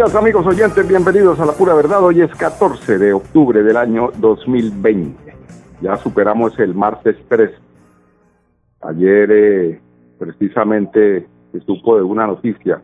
Días 0.00 0.14
amigos 0.14 0.46
oyentes, 0.46 0.88
bienvenidos 0.88 1.38
a 1.40 1.44
La 1.44 1.52
Pura 1.52 1.74
Verdad. 1.74 2.02
Hoy 2.02 2.22
es 2.22 2.34
14 2.34 2.96
de 2.96 3.12
octubre 3.12 3.62
del 3.62 3.76
año 3.76 4.10
2020. 4.16 5.36
Ya 5.82 5.98
superamos 5.98 6.58
el 6.58 6.74
martes 6.74 7.16
3. 7.28 7.50
Ayer 8.80 9.30
eh, 9.30 9.80
precisamente 10.18 11.26
se 11.52 11.60
supo 11.66 11.96
de 11.96 12.02
una 12.02 12.26
noticia 12.26 12.80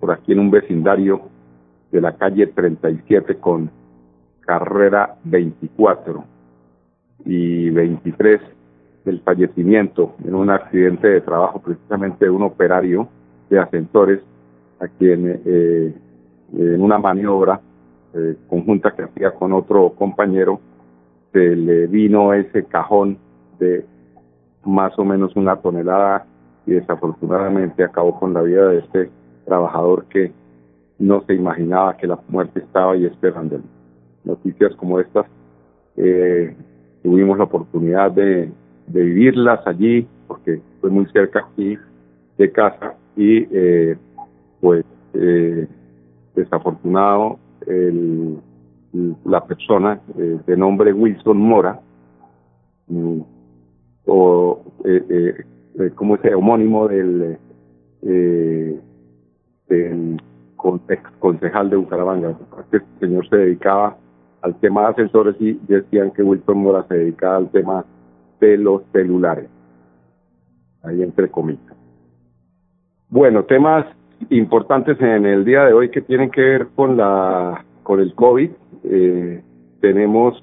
por 0.00 0.10
aquí 0.10 0.32
en 0.32 0.40
un 0.40 0.50
vecindario 0.50 1.20
de 1.92 2.00
la 2.00 2.16
calle 2.16 2.48
37 2.48 3.36
con 3.36 3.70
carrera 4.40 5.14
24 5.22 6.24
y 7.26 7.70
23 7.70 8.40
del 9.04 9.20
fallecimiento 9.20 10.16
en 10.24 10.34
un 10.34 10.50
accidente 10.50 11.06
de 11.06 11.20
trabajo 11.20 11.62
precisamente 11.62 12.24
de 12.24 12.32
un 12.32 12.42
operario 12.42 13.06
de 13.48 13.60
ascensores 13.60 14.18
a 14.80 14.88
quien 14.88 15.40
eh, 15.46 15.94
en 16.56 16.82
una 16.82 16.98
maniobra 16.98 17.60
eh, 18.14 18.36
conjunta 18.48 18.92
que 18.92 19.02
hacía 19.02 19.32
con 19.32 19.52
otro 19.52 19.90
compañero 19.90 20.60
se 21.32 21.56
le 21.56 21.86
vino 21.88 22.32
ese 22.32 22.64
cajón 22.64 23.18
de 23.58 23.84
más 24.64 24.96
o 24.98 25.04
menos 25.04 25.34
una 25.36 25.56
tonelada 25.56 26.26
y 26.66 26.72
desafortunadamente 26.72 27.84
acabó 27.84 28.18
con 28.18 28.32
la 28.32 28.42
vida 28.42 28.68
de 28.68 28.78
este 28.78 29.10
trabajador 29.44 30.04
que 30.06 30.32
no 30.98 31.22
se 31.26 31.34
imaginaba 31.34 31.96
que 31.96 32.06
la 32.06 32.18
muerte 32.28 32.60
estaba 32.60 32.92
ahí 32.92 33.04
esperando. 33.04 33.60
Noticias 34.24 34.74
como 34.76 35.00
estas 35.00 35.26
eh, 35.96 36.54
tuvimos 37.02 37.36
la 37.36 37.44
oportunidad 37.44 38.12
de, 38.12 38.50
de, 38.86 39.02
vivirlas 39.02 39.66
allí 39.66 40.06
porque 40.26 40.60
fue 40.80 40.90
muy 40.90 41.06
cerca 41.06 41.40
aquí 41.40 41.76
de 42.38 42.50
casa 42.50 42.94
y 43.16 43.46
eh, 43.50 43.96
pues 44.60 44.84
eh, 45.14 45.66
desafortunado 46.34 47.38
el, 47.66 48.38
la 49.24 49.44
persona 49.44 50.00
eh, 50.18 50.38
de 50.46 50.56
nombre 50.56 50.92
Wilson 50.92 51.36
Mora 51.36 51.80
mm, 52.88 53.20
o 54.06 54.62
eh, 54.84 55.04
eh, 55.08 55.44
eh 55.78 55.90
como 55.94 56.16
ese 56.16 56.34
homónimo 56.34 56.88
del 56.88 57.38
del 59.68 60.20
ex 60.88 61.10
concejal 61.18 61.70
de 61.70 61.76
Bucaramanga. 61.76 62.36
Este 62.70 62.84
señor 63.00 63.28
se 63.28 63.36
dedicaba 63.36 63.96
al 64.42 64.54
tema 64.60 64.82
de 64.82 64.86
ascensores 64.88 65.36
y 65.40 65.58
decían 65.66 66.10
que 66.10 66.22
Wilson 66.22 66.58
Mora 66.58 66.86
se 66.88 66.94
dedicaba 66.94 67.36
al 67.36 67.50
tema 67.50 67.84
de 68.40 68.58
los 68.58 68.82
celulares. 68.92 69.48
Ahí 70.82 71.02
entre 71.02 71.30
comillas. 71.30 71.74
Bueno 73.08 73.44
temas 73.44 73.86
importantes 74.30 75.00
en 75.00 75.26
el 75.26 75.44
día 75.44 75.64
de 75.64 75.72
hoy 75.72 75.90
que 75.90 76.00
tienen 76.00 76.30
que 76.30 76.40
ver 76.40 76.66
con 76.74 76.96
la 76.96 77.64
con 77.82 78.00
el 78.00 78.14
COVID. 78.14 78.50
Eh, 78.84 79.42
tenemos 79.80 80.42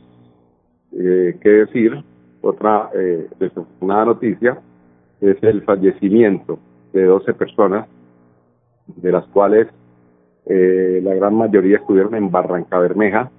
eh, 0.93 1.37
que 1.41 1.49
decir 1.49 2.03
otra 2.41 2.89
eh, 2.93 3.27
desafortunada 3.39 4.05
noticia 4.05 4.59
es 5.21 5.37
el 5.43 5.61
fallecimiento 5.61 6.59
de 6.93 7.05
12 7.05 7.33
personas, 7.35 7.87
de 8.87 9.11
las 9.11 9.25
cuales 9.27 9.67
eh, 10.47 10.99
la 11.03 11.13
gran 11.13 11.35
mayoría 11.35 11.77
estuvieron 11.77 12.15
en 12.15 12.31
Barranca 12.31 12.79
Bermeja. 12.79 13.29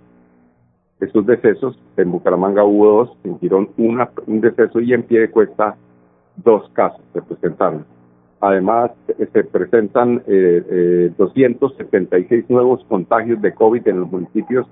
Estos 1.00 1.26
decesos, 1.26 1.76
en 1.96 2.12
Bucaramanga 2.12 2.64
hubo 2.64 2.86
dos, 2.86 3.18
en 3.24 3.38
Girón 3.40 3.70
una, 3.76 4.08
un 4.26 4.40
deceso 4.40 4.80
y 4.80 4.92
en 4.94 5.02
pie 5.02 5.20
de 5.20 5.30
cuesta 5.30 5.76
dos 6.36 6.70
casos 6.70 7.02
se 7.12 7.20
presentaron. 7.20 7.84
Además, 8.42 8.90
se 9.32 9.44
presentan 9.44 10.22
eh, 10.26 10.62
eh, 10.68 11.12
276 11.16 12.50
nuevos 12.50 12.84
contagios 12.88 13.40
de 13.40 13.54
COVID 13.54 13.86
en 13.86 14.00
los 14.00 14.10
municipios 14.10 14.66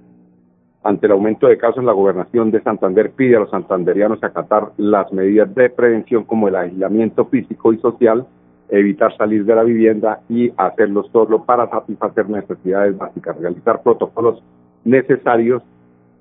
ante 0.86 1.08
el 1.08 1.14
aumento 1.14 1.48
de 1.48 1.58
casos, 1.58 1.84
la 1.84 1.94
gobernación 1.94 2.52
de 2.52 2.62
Santander 2.62 3.10
pide 3.10 3.36
a 3.36 3.40
los 3.40 3.50
santanderianos 3.50 4.24
acatar 4.24 4.70
las 4.78 5.12
medidas 5.12 5.54
de 5.56 5.72
prevención 5.72 6.26
como 6.26 6.48
el 6.48 6.56
aislamiento 6.56 7.26
físico 7.26 7.74
y 7.74 7.80
social, 7.80 8.24
evitar 8.70 9.18
salir 9.18 9.46
de 9.46 9.56
la 9.56 9.64
vivienda 9.64 10.20
y 10.30 10.52
hacerlo 10.56 11.04
solo 11.12 11.44
para 11.44 11.68
satisfacer 11.72 12.30
necesidades 12.30 12.96
básicas, 12.96 13.36
realizar 13.40 13.82
protocolos 13.82 14.44
necesarios 14.84 15.64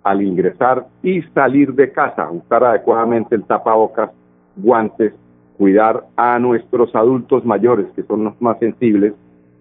al 0.02 0.22
ingresar 0.22 0.86
y 1.02 1.20
salir 1.34 1.74
de 1.74 1.92
casa, 1.92 2.30
usar 2.30 2.64
adecuadamente 2.64 3.34
el 3.34 3.44
tapabocas, 3.44 4.12
guantes, 4.56 5.12
cuidar 5.58 6.06
a 6.16 6.38
nuestros 6.38 6.94
adultos 6.94 7.44
mayores 7.44 7.84
que 7.94 8.02
son 8.04 8.24
los 8.24 8.40
más 8.40 8.58
sensibles 8.60 9.12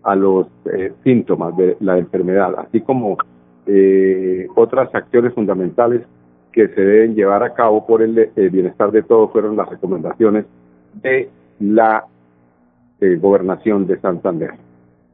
a 0.03 0.15
los 0.15 0.47
eh, 0.73 0.93
síntomas 1.03 1.57
de 1.57 1.75
la 1.81 1.97
enfermedad, 1.97 2.55
así 2.57 2.79
como 2.79 3.17
eh, 3.67 4.47
otras 4.55 4.93
acciones 4.93 5.33
fundamentales 5.33 6.01
que 6.51 6.67
se 6.67 6.81
deben 6.81 7.15
llevar 7.15 7.43
a 7.43 7.53
cabo 7.53 7.85
por 7.85 8.01
el, 8.01 8.31
bienestar 8.51 8.91
de 8.91 9.03
todos 9.03 9.31
fueron 9.31 9.57
las 9.57 9.69
recomendaciones 9.69 10.45
de 11.01 11.29
la 11.59 12.05
eh, 13.01 13.17
gobernación 13.19 13.87
de 13.87 13.99
Santander. 13.99 14.51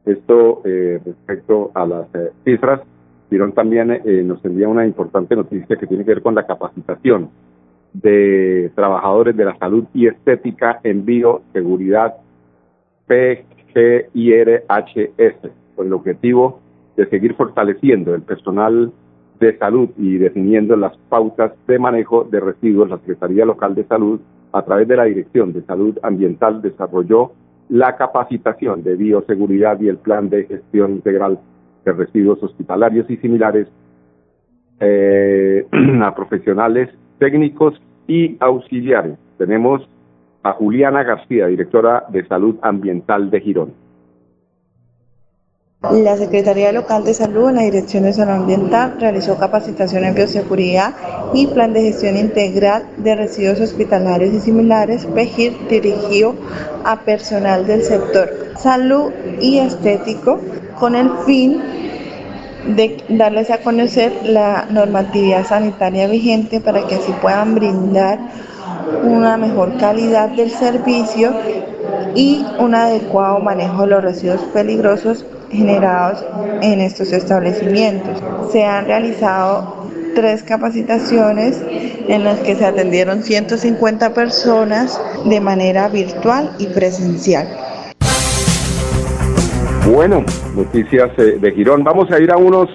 Esto 0.05 0.61
eh, 0.65 0.99
respecto 1.05 1.71
a 1.75 1.85
las 1.85 2.07
eh, 2.15 2.31
cifras, 2.43 2.81
Girón 3.29 3.51
también 3.53 3.91
eh, 3.91 4.23
nos 4.25 4.43
envía 4.43 4.67
una 4.67 4.85
importante 4.87 5.35
noticia 5.35 5.75
que 5.75 5.85
tiene 5.85 6.03
que 6.03 6.15
ver 6.15 6.23
con 6.23 6.33
la 6.33 6.47
capacitación 6.47 7.29
de 7.93 8.71
trabajadores 8.73 9.37
de 9.37 9.45
la 9.45 9.55
salud 9.57 9.85
y 9.93 10.07
estética 10.07 10.79
en 10.83 11.05
bioseguridad 11.05 12.15
PGIRHS, 13.07 14.65
con 15.75 15.87
el 15.87 15.93
objetivo 15.93 16.59
de 16.99 17.09
seguir 17.09 17.33
fortaleciendo 17.35 18.13
el 18.13 18.23
personal 18.23 18.91
de 19.39 19.57
salud 19.57 19.89
y 19.97 20.17
definiendo 20.17 20.75
las 20.75 20.97
pautas 21.07 21.53
de 21.65 21.79
manejo 21.79 22.25
de 22.25 22.41
residuos, 22.41 22.89
la 22.89 22.97
Secretaría 22.97 23.45
Local 23.45 23.73
de 23.73 23.85
Salud, 23.85 24.19
a 24.51 24.63
través 24.63 24.85
de 24.85 24.97
la 24.97 25.05
Dirección 25.05 25.53
de 25.53 25.61
Salud 25.61 25.97
Ambiental, 26.03 26.61
desarrolló 26.61 27.31
la 27.69 27.95
capacitación 27.95 28.83
de 28.83 28.97
bioseguridad 28.97 29.79
y 29.79 29.87
el 29.87 29.95
plan 29.95 30.29
de 30.29 30.43
gestión 30.43 30.91
integral 30.91 31.39
de 31.85 31.93
residuos 31.93 32.43
hospitalarios 32.43 33.09
y 33.09 33.15
similares 33.15 33.69
eh, 34.81 35.65
a 36.03 36.13
profesionales 36.13 36.89
técnicos 37.17 37.81
y 38.07 38.35
auxiliares. 38.41 39.17
Tenemos 39.37 39.87
a 40.43 40.51
Juliana 40.51 41.03
García, 41.03 41.47
directora 41.47 42.03
de 42.09 42.27
Salud 42.27 42.57
Ambiental 42.61 43.29
de 43.29 43.39
Girón. 43.39 43.88
La 45.81 46.17
Secretaría 46.17 46.73
Local 46.73 47.05
de 47.05 47.13
Salud 47.13 47.47
en 47.47 47.55
la 47.55 47.61
Dirección 47.61 48.03
de 48.03 48.11
Salud 48.11 48.33
Ambiental 48.33 48.97
realizó 48.99 49.37
capacitación 49.37 50.03
en 50.03 50.13
bioseguridad 50.13 50.93
y 51.33 51.47
plan 51.47 51.71
de 51.71 51.83
gestión 51.83 52.17
integral 52.17 52.83
de 52.97 53.15
residuos 53.15 53.61
hospitalarios 53.61 54.33
y 54.33 54.41
similares, 54.41 55.05
PEGIR, 55.05 55.69
dirigido 55.69 56.35
a 56.83 56.99
personal 56.99 57.65
del 57.65 57.81
sector 57.81 58.29
salud 58.57 59.13
y 59.39 59.59
estético 59.59 60.41
con 60.77 60.95
el 60.95 61.11
fin 61.25 61.61
de 62.75 63.01
darles 63.07 63.49
a 63.49 63.59
conocer 63.59 64.11
la 64.25 64.67
normatividad 64.69 65.47
sanitaria 65.47 66.07
vigente 66.07 66.59
para 66.59 66.85
que 66.87 66.95
así 66.95 67.13
puedan 67.21 67.55
brindar 67.55 68.19
una 69.03 69.37
mejor 69.37 69.77
calidad 69.77 70.27
del 70.27 70.51
servicio 70.51 71.31
y 72.15 72.45
un 72.59 72.75
adecuado 72.75 73.39
manejo 73.39 73.83
de 73.83 73.87
los 73.87 74.03
residuos 74.03 74.41
peligrosos 74.53 75.25
generados 75.51 76.25
en 76.61 76.81
estos 76.81 77.11
establecimientos. 77.11 78.21
Se 78.51 78.65
han 78.65 78.85
realizado 78.85 79.79
tres 80.15 80.43
capacitaciones 80.43 81.63
en 82.07 82.23
las 82.23 82.39
que 82.39 82.55
se 82.55 82.65
atendieron 82.65 83.23
150 83.23 84.13
personas 84.13 85.01
de 85.25 85.39
manera 85.39 85.87
virtual 85.87 86.51
y 86.59 86.67
presencial. 86.67 87.47
Bueno, 89.91 90.23
noticias 90.55 91.09
eh, 91.17 91.39
de 91.39 91.51
Girón. 91.51 91.83
Vamos 91.83 92.11
a 92.11 92.19
ir 92.19 92.31
a 92.31 92.37
unos 92.37 92.69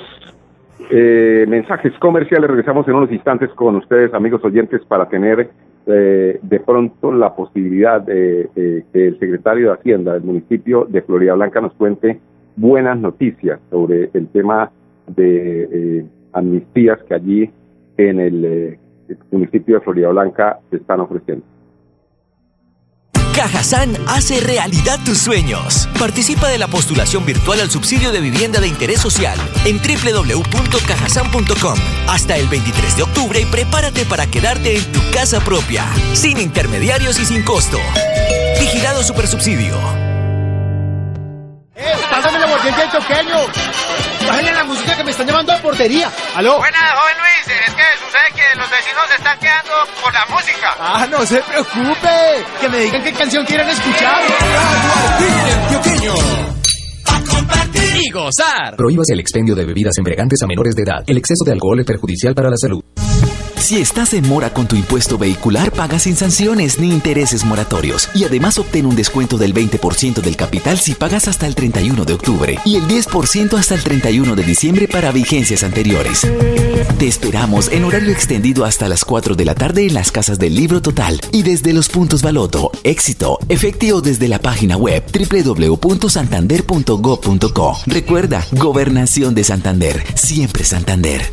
eh, 0.91 1.45
mensajes 1.49 1.93
comerciales. 2.01 2.49
Regresamos 2.49 2.89
en 2.89 2.95
unos 2.95 3.13
instantes 3.13 3.51
con 3.51 3.77
ustedes, 3.77 4.13
amigos 4.15 4.45
oyentes, 4.45 4.81
para 4.87 5.09
tener 5.09 5.51
eh, 5.87 6.39
de 6.43 6.61
pronto 6.61 7.13
la 7.13 7.35
posibilidad 7.37 8.01
de, 8.01 8.49
que 8.93 9.07
el 9.09 9.19
secretario 9.19 9.69
de 9.69 9.75
Hacienda 9.75 10.15
del 10.15 10.23
municipio 10.23 10.87
de 10.89 11.03
Florida 11.03 11.35
Blanca 11.35 11.61
nos 11.61 11.75
cuente 11.75 12.19
buenas 12.57 12.99
noticias 12.99 13.61
sobre 13.71 14.11
el 14.15 14.29
tema 14.29 14.71
de 15.09 16.07
amnistías 16.33 16.99
que 17.09 17.15
allí 17.15 17.51
en 17.97 18.21
el 18.21 18.79
municipio 19.31 19.77
de 19.77 19.81
Florida 19.81 20.09
Blanca 20.09 20.59
se 20.71 20.77
están 20.77 21.01
ofreciendo. 21.01 21.45
Cajazán 23.35 23.91
hace 24.07 24.41
realidad 24.41 24.99
tus 25.05 25.19
sueños. 25.19 25.89
Participa 25.99 26.49
de 26.49 26.57
la 26.57 26.69
postulación 26.69 27.27
virtual 27.27 27.61
al 27.61 27.69
subsidio 27.69 28.13
de 28.13 28.21
vivienda 28.21 28.61
de 28.61 28.69
interés 28.69 29.01
social 29.01 29.37
en 29.67 29.79
www.cajasan.com 29.79 31.75
hasta 32.09 32.37
el 32.37 32.47
23 32.47 32.97
de 32.97 33.03
octubre 33.03 33.41
y 33.41 33.45
prepárate 33.47 34.05
para 34.07 34.29
quedarte 34.29 34.77
en 34.77 34.85
tu 34.93 35.01
casa 35.13 35.41
propia, 35.41 35.85
sin 36.13 36.39
intermediarios 36.39 37.19
y 37.19 37.25
sin 37.25 37.43
costo. 37.43 37.79
Vigilado 38.61 39.03
Supersubsidio. 39.03 39.75
¡Eh! 41.75 42.44
¡Pásame 42.65 42.87
la 42.87 42.99
pequeño! 42.99 44.27
Bájale 44.27 44.53
la 44.53 44.65
música 44.65 44.97
que 44.97 45.05
me 45.05 45.11
están 45.11 45.27
llamando 45.27 45.53
a 45.53 45.59
portería. 45.59 46.11
¿Aló? 46.35 46.57
Buenas, 46.59 46.81
joven 46.81 47.17
Luis. 47.19 47.59
Es 47.67 47.75
que 47.75 47.83
sucede 48.03 48.33
que 48.35 48.59
los 48.59 48.71
vecinos 48.71 49.03
se 49.09 49.15
están 49.17 49.39
quedando 49.39 49.73
por 50.03 50.13
la 50.15 50.27
música. 50.27 50.75
Ah, 50.79 51.07
no 51.11 51.27
se 51.27 51.43
preocupe. 51.43 52.45
Que 52.61 52.69
me 52.71 52.79
digan 52.79 53.03
qué 53.03 53.13
canción 53.13 53.45
quieren 53.45 53.69
escuchar. 53.69 54.23
A 57.07 57.21
compartir 57.31 57.97
y 57.97 58.11
gozar. 58.11 58.77
Prohíbas 58.77 59.11
el 59.11 59.21
expendio 59.21 59.55
de 59.55 59.67
bebidas 59.67 59.99
embriagantes 59.99 60.43
a 60.43 60.47
menores 60.47 60.75
de 60.75 60.83
edad. 60.85 61.05
El 61.07 61.19
exceso 61.19 61.45
de 61.45 61.53
alcohol 61.53 61.81
es 61.81 61.87
perjudicial 61.87 62.35
para 62.35 62.49
la 62.49 62.57
salud. 62.57 62.83
Si 63.65 63.81
estás 63.81 64.13
en 64.13 64.29
mora 64.29 64.53
con 64.53 64.69
tu 64.69 64.77
impuesto 64.77 65.17
vehicular, 65.17 65.73
pagas 65.73 66.03
sin 66.03 66.17
sanciones 66.17 66.79
ni 66.79 66.91
intereses 66.91 67.47
moratorios. 67.47 68.11
Y 68.15 68.25
además 68.25 68.59
obtén 68.59 68.85
un 68.85 68.95
descuento 68.95 69.39
del 69.39 69.55
20% 69.55 70.21
del 70.21 70.37
capital 70.37 70.79
si 70.79 70.93
pagas 70.93 71.29
hasta 71.29 71.47
el 71.47 71.55
31 71.55 72.05
de 72.05 72.13
octubre 72.13 72.59
y 72.67 72.77
el 72.77 72.87
10% 72.87 73.59
hasta 73.59 73.75
el 73.75 73.83
31 73.83 74.37
de 74.37 74.43
diciembre 74.43 74.87
para 74.87 75.13
vigencias 75.13 75.65
anteriores. 75.65 76.29
Te 76.99 77.09
esperamos 77.09 77.73
en 77.73 77.85
horario 77.85 78.13
extendido 78.13 78.67
hasta 78.67 78.87
las 78.87 79.03
4 79.03 79.35
de 79.35 79.47
la 79.47 79.55
tarde 79.55 79.87
en 79.87 79.95
las 79.95 80.13
casas 80.13 80.39
del 80.39 80.55
Libro 80.55 80.83
Total 80.83 81.19
y 81.33 81.43
desde 81.43 81.73
los 81.73 81.89
puntos 81.89 82.21
Baloto, 82.21 82.71
Éxito, 82.83 83.39
efectivo 83.49 84.03
desde 84.03 84.29
la 84.29 84.43
página 84.43 84.77
web 84.77 85.03
www.santander.gov.co. 85.11 87.79
Recuerda, 87.87 88.47
Gobernación 88.53 89.35
de 89.35 89.45
Santander, 89.45 90.05
siempre 90.17 90.65
Santander. 90.65 91.33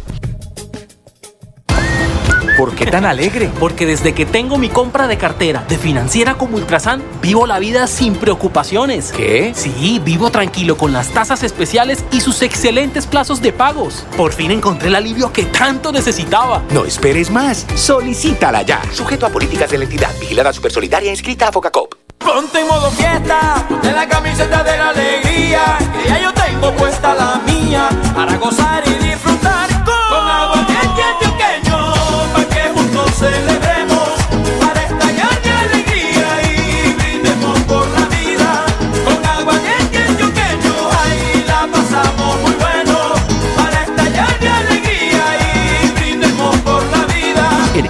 ¿Por 2.61 2.75
qué 2.75 2.85
tan 2.85 3.05
alegre? 3.05 3.49
Porque 3.59 3.87
desde 3.87 4.13
que 4.13 4.23
tengo 4.23 4.59
mi 4.59 4.69
compra 4.69 5.07
de 5.07 5.17
cartera 5.17 5.65
de 5.67 5.79
financiera 5.79 6.35
como 6.35 6.57
Ultrasan, 6.57 7.01
vivo 7.19 7.47
la 7.47 7.57
vida 7.57 7.87
sin 7.87 8.13
preocupaciones. 8.13 9.11
¿Qué? 9.11 9.51
Sí, 9.55 9.99
vivo 10.05 10.29
tranquilo 10.29 10.77
con 10.77 10.93
las 10.93 11.09
tasas 11.09 11.41
especiales 11.41 12.05
y 12.11 12.21
sus 12.21 12.43
excelentes 12.43 13.07
plazos 13.07 13.41
de 13.41 13.51
pagos. 13.51 14.05
Por 14.15 14.31
fin 14.31 14.51
encontré 14.51 14.89
el 14.89 14.95
alivio 14.95 15.33
que 15.33 15.45
tanto 15.45 15.91
necesitaba. 15.91 16.61
No 16.69 16.85
esperes 16.85 17.31
más. 17.31 17.65
Solicítala 17.73 18.61
ya. 18.61 18.79
Sujeto 18.93 19.25
a 19.25 19.29
políticas 19.29 19.71
de 19.71 19.79
la 19.79 19.85
entidad. 19.85 20.11
Vigilada 20.19 20.53
Supersolidaria 20.53 21.09
inscrita 21.09 21.47
a 21.47 21.51
Focacop. 21.51 21.95
Ponte 22.19 22.59
en 22.59 22.67
modo 22.67 22.91
fiesta, 22.91 23.65
de 23.81 23.91
la 23.91 24.07
camiseta 24.07 24.63
de 24.63 24.77
la 24.77 24.89
alegría, 24.89 25.79
que 25.79 26.09
ya 26.09 26.21
yo 26.21 26.31
tengo 26.31 26.71
puesta 26.73 27.15
la 27.15 27.41
mía, 27.51 27.89
para 28.13 28.37
gozar 28.37 28.83
y 28.87 28.90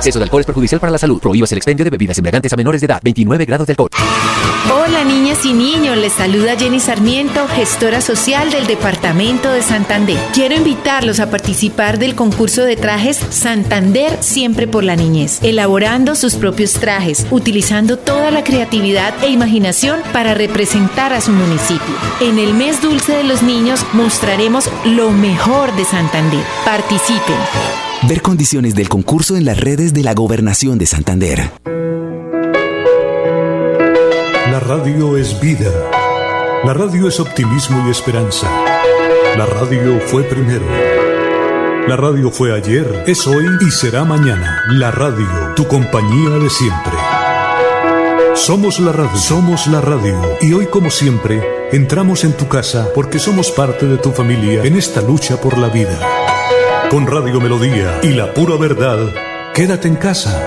exceso 0.01 0.17
de 0.17 0.23
alcohol 0.23 0.41
es 0.41 0.47
perjudicial 0.47 0.81
para 0.81 0.91
la 0.91 0.97
salud 0.97 1.21
prohíbas 1.21 1.51
el 1.51 1.59
expendio 1.59 1.85
de 1.85 1.91
bebidas 1.91 2.17
embriagantes 2.17 2.51
a 2.51 2.57
menores 2.57 2.81
de 2.81 2.85
edad 2.85 2.99
29 3.03 3.45
grados 3.45 3.67
de 3.67 3.73
alcohol 3.73 3.89
Hola 4.69 5.03
niñas 5.03 5.43
y 5.45 5.53
niños, 5.53 5.97
les 5.97 6.13
saluda 6.13 6.55
Jenny 6.57 6.79
Sarmiento, 6.79 7.47
gestora 7.47 7.99
social 7.99 8.51
del 8.51 8.67
Departamento 8.67 9.51
de 9.51 9.63
Santander. 9.63 10.17
Quiero 10.33 10.55
invitarlos 10.55 11.19
a 11.19 11.29
participar 11.29 11.97
del 11.97 12.15
concurso 12.15 12.63
de 12.63 12.75
trajes 12.75 13.17
Santander 13.17 14.17
Siempre 14.21 14.67
por 14.67 14.83
la 14.83 14.95
Niñez, 14.95 15.39
elaborando 15.43 16.15
sus 16.15 16.35
propios 16.35 16.73
trajes, 16.73 17.25
utilizando 17.31 17.97
toda 17.97 18.31
la 18.31 18.43
creatividad 18.43 19.13
e 19.23 19.29
imaginación 19.29 19.99
para 20.13 20.35
representar 20.35 21.11
a 21.11 21.21
su 21.21 21.31
municipio. 21.31 21.95
En 22.21 22.37
el 22.37 22.53
mes 22.53 22.81
dulce 22.81 23.13
de 23.13 23.23
los 23.23 23.41
niños 23.41 23.85
mostraremos 23.93 24.69
lo 24.85 25.11
mejor 25.11 25.75
de 25.75 25.85
Santander. 25.85 26.43
Participen. 26.63 27.90
Ver 28.07 28.21
condiciones 28.23 28.73
del 28.73 28.89
concurso 28.89 29.37
en 29.37 29.45
las 29.45 29.59
redes 29.59 29.93
de 29.93 30.01
la 30.03 30.15
Gobernación 30.15 30.79
de 30.79 30.87
Santander. 30.87 31.51
La 34.49 34.59
radio 34.59 35.17
es 35.17 35.39
vida. 35.39 35.71
La 36.63 36.73
radio 36.73 37.07
es 37.07 37.19
optimismo 37.19 37.87
y 37.87 37.91
esperanza. 37.91 38.49
La 39.37 39.45
radio 39.45 39.99
fue 39.99 40.23
primero. 40.23 40.65
La 41.87 41.95
radio 41.95 42.31
fue 42.31 42.55
ayer, 42.55 43.03
es 43.05 43.27
hoy 43.27 43.45
y 43.61 43.71
será 43.71 44.03
mañana. 44.03 44.63
La 44.69 44.91
radio, 44.91 45.53
tu 45.55 45.67
compañía 45.67 46.31
de 46.37 46.49
siempre. 46.49 46.93
Somos 48.33 48.79
la 48.79 48.91
radio, 48.91 49.17
somos 49.17 49.67
la 49.67 49.79
radio. 49.79 50.19
Y 50.41 50.53
hoy 50.53 50.65
como 50.65 50.89
siempre, 50.89 51.69
entramos 51.71 52.23
en 52.23 52.33
tu 52.33 52.47
casa 52.47 52.89
porque 52.95 53.19
somos 53.19 53.51
parte 53.51 53.85
de 53.85 53.97
tu 53.97 54.11
familia 54.11 54.63
en 54.63 54.75
esta 54.75 55.01
lucha 55.01 55.39
por 55.39 55.57
la 55.57 55.69
vida. 55.69 55.99
Con 56.91 57.07
Radio 57.07 57.39
Melodía 57.39 58.01
y 58.03 58.11
la 58.11 58.33
pura 58.33 58.57
verdad, 58.59 58.97
quédate 59.55 59.87
en 59.87 59.95
casa. 59.95 60.45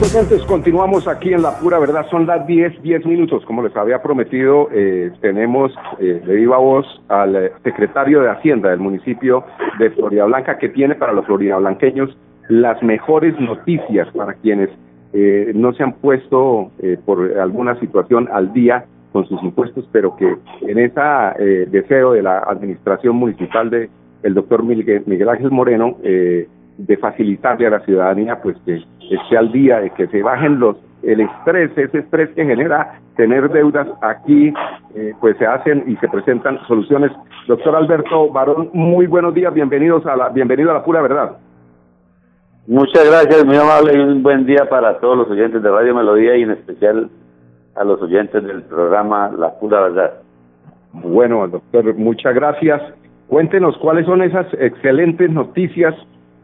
Entonces 0.00 0.42
continuamos 0.46 1.06
aquí 1.06 1.34
en 1.34 1.42
La 1.42 1.58
Pura 1.58 1.78
Verdad, 1.78 2.06
son 2.10 2.26
las 2.26 2.46
10, 2.46 2.80
10 2.80 3.04
minutos, 3.04 3.44
como 3.44 3.62
les 3.62 3.76
había 3.76 4.00
prometido, 4.00 4.70
eh, 4.72 5.12
tenemos 5.20 5.70
eh, 6.00 6.22
de 6.26 6.34
viva 6.34 6.56
voz 6.56 6.86
al 7.08 7.36
eh, 7.36 7.52
secretario 7.62 8.22
de 8.22 8.30
Hacienda 8.30 8.70
del 8.70 8.80
municipio 8.80 9.44
de 9.78 9.90
Florida 9.90 10.24
Blanca, 10.24 10.56
que 10.56 10.70
tiene 10.70 10.94
para 10.94 11.12
los 11.12 11.26
floridablanqueños 11.26 12.16
las 12.48 12.82
mejores 12.82 13.38
noticias 13.38 14.08
para 14.16 14.32
quienes 14.32 14.70
eh, 15.12 15.52
no 15.54 15.74
se 15.74 15.82
han 15.82 15.92
puesto 15.92 16.70
por 17.04 17.38
alguna 17.38 17.78
situación 17.80 18.30
al 18.32 18.54
día 18.54 18.86
con 19.16 19.26
sus 19.28 19.42
impuestos, 19.42 19.88
pero 19.92 20.14
que 20.16 20.36
en 20.60 20.78
ese 20.78 21.66
deseo 21.70 22.12
de 22.12 22.22
la 22.22 22.40
administración 22.40 23.16
municipal 23.16 23.70
de 23.70 23.88
el 24.22 24.34
doctor 24.34 24.62
Miguel, 24.62 25.28
Ángel 25.28 25.50
Moreno, 25.50 25.96
de 26.02 26.96
facilitarle 26.98 27.66
a 27.66 27.70
la 27.70 27.80
ciudadanía 27.80 28.42
pues 28.42 28.58
que 28.66 28.82
esté 29.10 29.38
al 29.38 29.52
día, 29.52 29.80
de 29.80 29.90
que 29.90 30.06
se 30.08 30.22
bajen 30.22 30.58
los 30.58 30.76
el 31.02 31.20
estrés, 31.20 31.70
ese 31.76 31.98
estrés 31.98 32.30
que 32.30 32.44
genera 32.44 33.00
tener 33.16 33.48
deudas 33.50 33.86
aquí, 34.02 34.52
eh, 34.94 35.14
pues 35.20 35.36
se 35.38 35.46
hacen 35.46 35.84
y 35.86 35.96
se 35.96 36.08
presentan 36.08 36.58
soluciones. 36.66 37.12
Doctor 37.46 37.76
Alberto 37.76 38.30
Barón, 38.30 38.70
muy 38.72 39.06
buenos 39.06 39.32
días, 39.32 39.54
bienvenidos 39.54 40.04
a 40.06 40.16
la, 40.16 40.28
bienvenido 40.30 40.70
a 40.72 40.74
la 40.74 40.84
pura 40.84 41.00
verdad. 41.02 41.36
Muchas 42.66 43.08
gracias, 43.08 43.44
muy 43.44 43.56
amable 43.56 43.94
y 43.94 44.00
un 44.00 44.22
buen 44.22 44.44
día 44.44 44.68
para 44.68 44.98
todos 44.98 45.16
los 45.16 45.30
oyentes 45.30 45.62
de 45.62 45.70
Radio 45.70 45.94
Melodía 45.94 46.36
y 46.36 46.42
en 46.42 46.50
especial 46.50 47.08
a 47.76 47.84
los 47.84 48.00
oyentes 48.02 48.42
del 48.42 48.62
programa 48.62 49.30
La 49.36 49.58
Pura 49.58 49.82
Verdad. 49.82 50.14
Bueno, 50.92 51.46
doctor, 51.46 51.94
muchas 51.94 52.34
gracias. 52.34 52.80
Cuéntenos 53.28 53.76
cuáles 53.78 54.06
son 54.06 54.22
esas 54.22 54.46
excelentes 54.54 55.30
noticias 55.30 55.94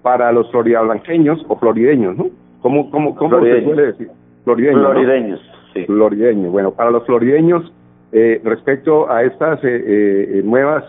para 0.03 0.33
los 0.33 0.51
floridablanqueños 0.51 1.45
o 1.49 1.57
florideños, 1.57 2.17
¿no? 2.17 2.27
¿Cómo, 2.61 2.91
cómo, 2.91 3.15
cómo 3.15 3.41
se 3.41 3.65
suele 3.65 3.87
decir? 3.87 4.11
Florideños. 4.45 4.83
Florideños. 4.83 5.41
Florideños. 5.87 6.53
Bueno, 6.53 6.73
para 6.73 6.91
los 6.91 7.05
florideños, 7.07 7.73
eh, 8.13 8.41
respecto 8.45 9.11
a 9.11 9.23
estas 9.23 9.65
eh, 9.65 9.69
eh, 9.73 10.43
nuevas 10.45 10.85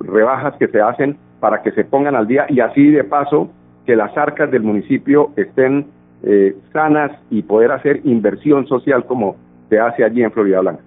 rebajas 0.00 0.54
que 0.58 0.68
se 0.68 0.80
hacen 0.80 1.16
para 1.40 1.62
que 1.62 1.72
se 1.72 1.84
pongan 1.84 2.14
al 2.14 2.26
día 2.26 2.44
y 2.50 2.60
así 2.60 2.90
de 2.90 3.02
paso 3.02 3.48
que 3.86 3.96
las 3.96 4.14
arcas 4.16 4.50
del 4.50 4.62
municipio 4.62 5.30
estén 5.36 5.86
sanas 6.72 7.12
y 7.30 7.42
poder 7.42 7.70
hacer 7.70 8.00
inversión 8.02 8.66
social 8.66 9.04
como 9.04 9.36
se 9.68 9.78
hace 9.78 10.04
allí 10.04 10.22
en 10.22 10.32
Florida 10.32 10.60
Blanca. 10.60 10.82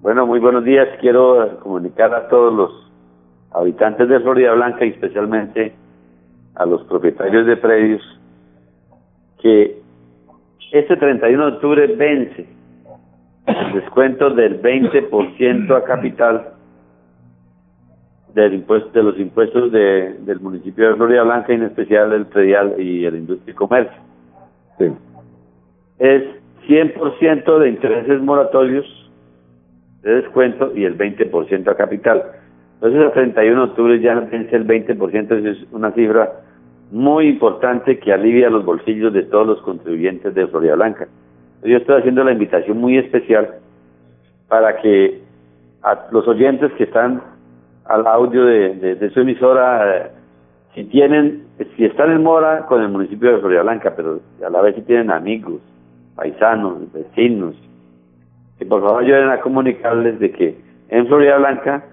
Bueno, 0.00 0.26
muy 0.26 0.38
buenos 0.38 0.64
días. 0.64 0.88
Quiero 1.00 1.58
comunicar 1.60 2.14
a 2.14 2.28
todos 2.28 2.54
los 2.54 2.92
habitantes 3.52 4.08
de 4.08 4.20
Florida 4.20 4.54
Blanca 4.54 4.84
y 4.84 4.90
especialmente 4.90 5.74
a 6.54 6.64
los 6.66 6.82
propietarios 6.84 7.46
de 7.46 7.56
predios 7.56 8.02
que 9.40 9.80
este 10.72 10.96
31 10.96 11.46
de 11.46 11.52
octubre 11.52 11.86
vence 11.96 12.46
el 13.46 13.72
descuento 13.74 14.30
del 14.30 14.62
20% 14.62 15.76
a 15.76 15.84
capital 15.84 16.54
del 18.34 18.54
impuesto, 18.54 18.90
de 18.90 19.02
los 19.02 19.18
impuestos 19.18 19.72
de, 19.72 20.14
del 20.20 20.40
municipio 20.40 20.88
de 20.88 20.96
Florida 20.96 21.24
Blanca, 21.24 21.52
en 21.52 21.64
especial 21.64 22.12
el 22.12 22.26
predial 22.26 22.74
y 22.78 23.04
el 23.04 23.16
industria 23.16 23.52
y 23.52 23.54
comercio. 23.54 24.00
Sí. 24.78 24.92
Es 25.98 26.39
100% 26.68 27.58
de 27.58 27.68
intereses 27.68 28.20
moratorios 28.20 28.86
de 30.02 30.14
descuento 30.22 30.72
y 30.74 30.84
el 30.84 30.96
20% 30.96 31.68
a 31.68 31.76
capital. 31.76 32.22
Entonces, 32.74 33.00
el 33.02 33.12
31 33.12 33.56
de 33.56 33.70
octubre 33.70 34.00
ya 34.00 34.14
vence 34.14 34.56
el 34.56 34.66
20%, 34.66 35.46
es 35.46 35.72
una 35.72 35.92
cifra 35.92 36.32
muy 36.90 37.28
importante 37.28 37.98
que 37.98 38.12
alivia 38.12 38.50
los 38.50 38.64
bolsillos 38.64 39.12
de 39.12 39.22
todos 39.24 39.46
los 39.46 39.62
contribuyentes 39.62 40.34
de 40.34 40.46
Florida 40.46 40.74
Blanca. 40.74 41.08
Yo 41.62 41.76
estoy 41.76 41.98
haciendo 41.98 42.24
la 42.24 42.32
invitación 42.32 42.78
muy 42.78 42.96
especial 42.96 43.56
para 44.48 44.76
que 44.78 45.20
a 45.82 46.06
los 46.10 46.26
oyentes 46.26 46.72
que 46.72 46.84
están 46.84 47.22
al 47.84 48.06
audio 48.06 48.44
de, 48.44 49.10
su 49.12 49.20
emisora, 49.20 49.96
eh, 49.96 50.10
si 50.74 50.84
tienen, 50.84 51.44
si 51.76 51.84
están 51.84 52.12
en 52.12 52.22
mora 52.22 52.66
con 52.66 52.82
el 52.82 52.88
municipio 52.88 53.32
de 53.32 53.40
Florida 53.40 53.62
Blanca, 53.62 53.94
pero 53.96 54.20
a 54.44 54.50
la 54.50 54.60
vez 54.62 54.74
si 54.76 54.82
tienen 54.82 55.10
amigos, 55.10 55.60
paisanos, 56.20 56.92
vecinos, 56.92 57.54
que 58.58 58.66
por 58.66 58.82
favor 58.82 59.02
ayuden 59.02 59.30
a 59.30 59.40
comunicarles 59.40 60.20
de 60.20 60.30
que 60.30 60.58
en 60.90 61.06
Florida 61.06 61.38
Blanca 61.38 61.84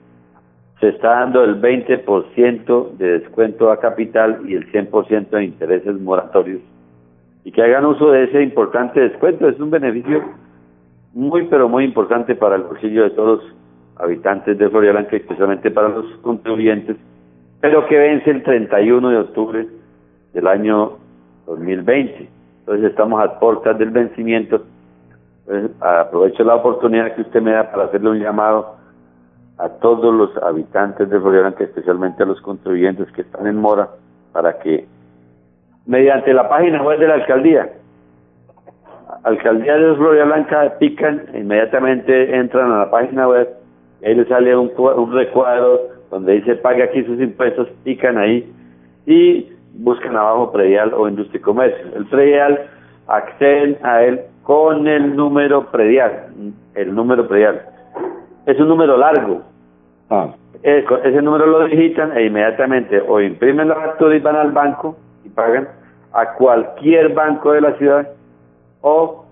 se 0.82 0.90
está 0.90 1.22
dando 1.22 1.46
el 1.46 1.62
20% 1.62 2.98
de 2.98 3.20
descuento 3.20 3.72
a 3.72 3.80
capital 3.80 4.42
y 4.46 4.56
el 4.56 4.70
100% 4.74 5.30
de 5.30 5.46
intereses 5.46 5.98
moratorios. 6.02 6.60
Y 7.46 7.54
que 7.54 7.62
hagan 7.64 7.86
uso 7.86 8.12
de 8.12 8.26
ese 8.26 8.44
importante 8.44 9.00
descuento. 9.00 9.48
Es 9.48 9.58
un 9.62 9.72
beneficio 9.72 10.22
muy, 11.14 11.46
pero 11.46 11.70
muy 11.70 11.86
importante 11.86 12.36
para 12.36 12.58
el 12.58 12.64
bolsillo 12.64 13.04
de 13.04 13.12
todos 13.12 13.42
los 13.42 13.56
habitantes 13.96 14.58
de 14.58 14.70
Florida 14.70 14.92
Blanca, 14.92 15.16
especialmente 15.16 15.72
para 15.72 15.88
los 15.88 16.06
contribuyentes, 16.18 16.98
pero 17.62 17.88
que 17.88 17.98
vence 17.98 18.30
el 18.30 18.44
31 18.44 19.10
de 19.10 19.18
octubre 19.20 19.68
del 20.34 20.48
año 20.48 20.98
2020. 21.46 22.37
Entonces 22.68 22.92
estamos 22.92 23.24
a 23.24 23.40
puertas 23.40 23.78
del 23.80 23.92
vencimiento. 23.92 24.62
aprovecho 25.80 26.44
la 26.44 26.56
oportunidad 26.56 27.16
que 27.16 27.22
usted 27.22 27.42
me 27.42 27.52
da 27.52 27.72
para 27.72 27.86
hacerle 27.86 28.10
un 28.10 28.20
llamado 28.20 28.76
a 29.58 29.70
todos 29.70 30.14
los 30.14 30.36
habitantes 30.44 31.10
de 31.10 31.18
Florida 31.18 31.44
Blanca, 31.44 31.64
especialmente 31.64 32.24
a 32.24 32.26
los 32.26 32.42
contribuyentes 32.42 33.10
que 33.14 33.22
están 33.22 33.48
en 33.48 33.56
mora, 33.56 33.88
para 34.34 34.60
que 34.60 34.86
mediante 35.86 36.34
la 36.34 36.50
página 36.50 36.84
web 36.84 37.00
de 37.00 37.08
la 37.08 37.14
alcaldía, 37.14 37.70
alcaldía 39.24 39.78
de 39.78 39.96
Florida 39.96 40.26
Blanca, 40.26 40.74
pican, 40.78 41.24
inmediatamente 41.36 42.36
entran 42.36 42.70
a 42.70 42.80
la 42.80 42.92
página 42.92 43.30
web, 43.30 43.48
ahí 44.04 44.14
les 44.14 44.28
sale 44.28 44.54
un, 44.58 44.74
un 44.78 45.14
recuadro 45.14 45.84
donde 46.12 46.34
dice 46.34 46.56
pague 46.56 46.84
aquí 46.84 47.02
sus 47.06 47.22
impuestos, 47.22 47.70
pican 47.86 48.18
ahí 48.18 48.54
y 49.06 49.54
buscan 49.78 50.16
abajo 50.16 50.52
predial 50.52 50.94
o 50.94 51.08
industria 51.08 51.40
y 51.40 51.42
comercio. 51.42 51.86
El 51.96 52.06
predial 52.08 52.68
acceden 53.08 53.78
a 53.84 54.04
él 54.04 54.22
con 54.44 54.88
el 54.88 55.16
número 55.16 55.66
predial, 55.72 56.28
el 56.76 56.96
número 56.96 57.28
predial 57.28 57.62
es 58.48 58.60
un 58.60 58.70
número 58.70 58.98
largo. 58.98 59.42
Ah. 60.10 60.30
ese 60.64 61.22
número 61.22 61.46
lo 61.46 61.66
digitan 61.66 62.18
e 62.18 62.28
inmediatamente 62.28 63.02
o 63.06 63.20
imprimen 63.20 63.68
la 63.68 63.76
factura 63.76 64.16
y 64.16 64.20
van 64.20 64.38
al 64.38 64.52
banco 64.52 64.96
y 65.26 65.30
pagan 65.30 65.68
a 66.14 66.34
cualquier 66.34 67.14
banco 67.14 67.52
de 67.52 67.62
la 67.62 67.74
ciudad 67.74 68.08
o 68.82 69.26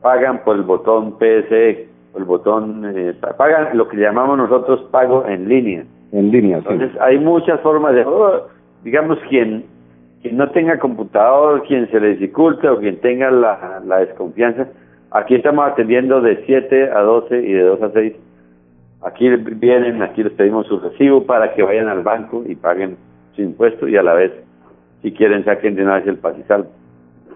pagan 0.00 0.42
por 0.44 0.56
el 0.56 0.62
botón 0.62 1.18
PSE, 1.18 1.88
el 2.16 2.24
botón, 2.24 2.90
eh, 2.96 3.14
pagan 3.36 3.76
lo 3.76 3.86
que 3.86 3.98
llamamos 3.98 4.38
nosotros 4.38 4.80
pago 4.90 5.26
en 5.26 5.46
línea. 5.48 5.84
En 6.12 6.30
línea, 6.30 6.56
Entonces 6.58 6.90
hay 7.02 7.18
muchas 7.18 7.60
formas 7.60 7.94
de, 7.94 8.02
oh, 8.06 8.46
digamos, 8.84 9.18
quien, 9.28 9.64
quien 10.22 10.36
no 10.36 10.50
tenga 10.50 10.78
computador, 10.78 11.64
quien 11.66 11.90
se 11.90 12.00
le 12.00 12.10
dificulte 12.10 12.68
o 12.68 12.78
quien 12.78 13.00
tenga 13.00 13.30
la, 13.30 13.82
la 13.84 13.98
desconfianza, 13.98 14.68
aquí 15.10 15.34
estamos 15.34 15.66
atendiendo 15.66 16.20
de 16.20 16.42
7 16.46 16.90
a 16.90 17.00
12 17.00 17.38
y 17.38 17.52
de 17.52 17.62
2 17.62 17.82
a 17.82 17.90
6 17.92 18.12
Aquí 19.00 19.28
vienen, 19.28 20.02
aquí 20.02 20.24
les 20.24 20.32
pedimos 20.32 20.66
su 20.66 20.80
recibo 20.80 21.24
para 21.24 21.54
que 21.54 21.62
vayan 21.62 21.88
al 21.88 22.02
banco 22.02 22.42
y 22.44 22.56
paguen 22.56 22.96
su 23.36 23.42
impuesto 23.42 23.86
y 23.86 23.96
a 23.96 24.02
la 24.02 24.14
vez, 24.14 24.32
si 25.02 25.12
quieren, 25.12 25.44
saquen 25.44 25.76
de 25.76 25.84
una 25.84 25.96
vez 25.96 26.06
el 26.08 26.18
pasizal. 26.18 26.68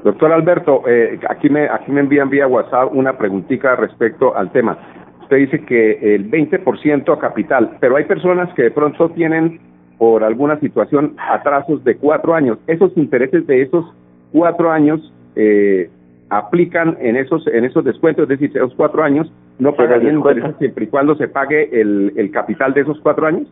Doctor 0.02 0.32
Alberto, 0.32 0.82
eh, 0.88 1.20
aquí 1.28 1.48
me 1.48 1.68
aquí 1.68 1.92
me 1.92 2.00
envían 2.00 2.28
vía 2.28 2.48
WhatsApp 2.48 2.92
una 2.92 3.16
preguntita 3.16 3.76
respecto 3.76 4.36
al 4.36 4.50
tema. 4.50 4.76
Usted 5.20 5.36
dice 5.36 5.64
que 5.64 6.16
el 6.16 6.28
20% 6.28 7.12
a 7.12 7.18
capital, 7.20 7.76
pero 7.78 7.94
hay 7.94 8.04
personas 8.04 8.52
que 8.54 8.62
de 8.62 8.70
pronto 8.72 9.10
tienen 9.10 9.60
por 10.02 10.24
alguna 10.24 10.58
situación 10.58 11.14
atrasos 11.16 11.84
de 11.84 11.96
cuatro 11.96 12.34
años. 12.34 12.58
Esos 12.66 12.90
intereses 12.96 13.46
de 13.46 13.62
esos 13.62 13.84
cuatro 14.32 14.72
años 14.72 15.00
eh, 15.36 15.88
aplican 16.28 16.96
en 17.00 17.14
esos 17.14 17.46
en 17.46 17.64
esos 17.64 17.84
descuentos, 17.84 18.24
es 18.24 18.30
decir, 18.30 18.50
esos 18.52 18.74
cuatro 18.74 19.04
años 19.04 19.32
no 19.60 19.72
pagarían 19.76 20.16
intereses 20.16 20.56
siempre 20.58 20.86
y 20.86 20.88
cuando 20.88 21.14
se 21.14 21.28
pague 21.28 21.80
el, 21.80 22.14
el 22.16 22.32
capital 22.32 22.74
de 22.74 22.80
esos 22.80 22.98
cuatro 22.98 23.28
años. 23.28 23.46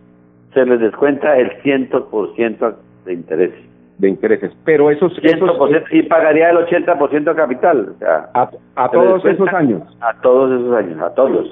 Se 0.53 0.67
les 0.67 0.81
descuenta 0.81 1.39
el 1.39 1.53
100% 1.63 2.75
de 3.05 3.13
intereses. 3.13 3.61
De 3.99 4.09
intereses, 4.09 4.51
pero 4.65 4.91
esos... 4.91 5.13
100%, 5.23 5.85
y 5.93 6.03
pagaría 6.03 6.51
el 6.51 6.57
80% 6.57 7.23
de 7.23 7.35
capital. 7.37 7.93
O 7.95 7.99
sea, 8.01 8.29
a, 8.75 8.89
todos 8.91 9.25
esos 9.25 9.49
años. 9.51 9.83
A 10.01 10.21
todos 10.21 10.61
esos 10.61 10.75
años, 10.75 11.01
a 11.01 11.15
todos. 11.15 11.49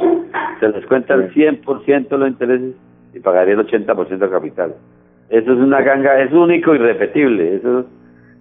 Se 0.59 0.67
les 0.67 0.75
descuenta 0.75 1.15
el 1.15 1.33
100% 1.33 2.09
de 2.09 2.19
los 2.19 2.29
intereses 2.31 2.75
y 3.15 3.21
pagaría 3.21 3.55
el 3.55 3.67
80% 3.67 4.19
de 4.19 4.31
capital. 4.31 4.75
Eso 5.31 5.53
es 5.53 5.59
una 5.59 5.83
ganga, 5.83 6.21
es 6.21 6.33
único 6.33 6.75
y 6.75 6.79
repetible. 6.79 7.57
Eso, 7.57 7.85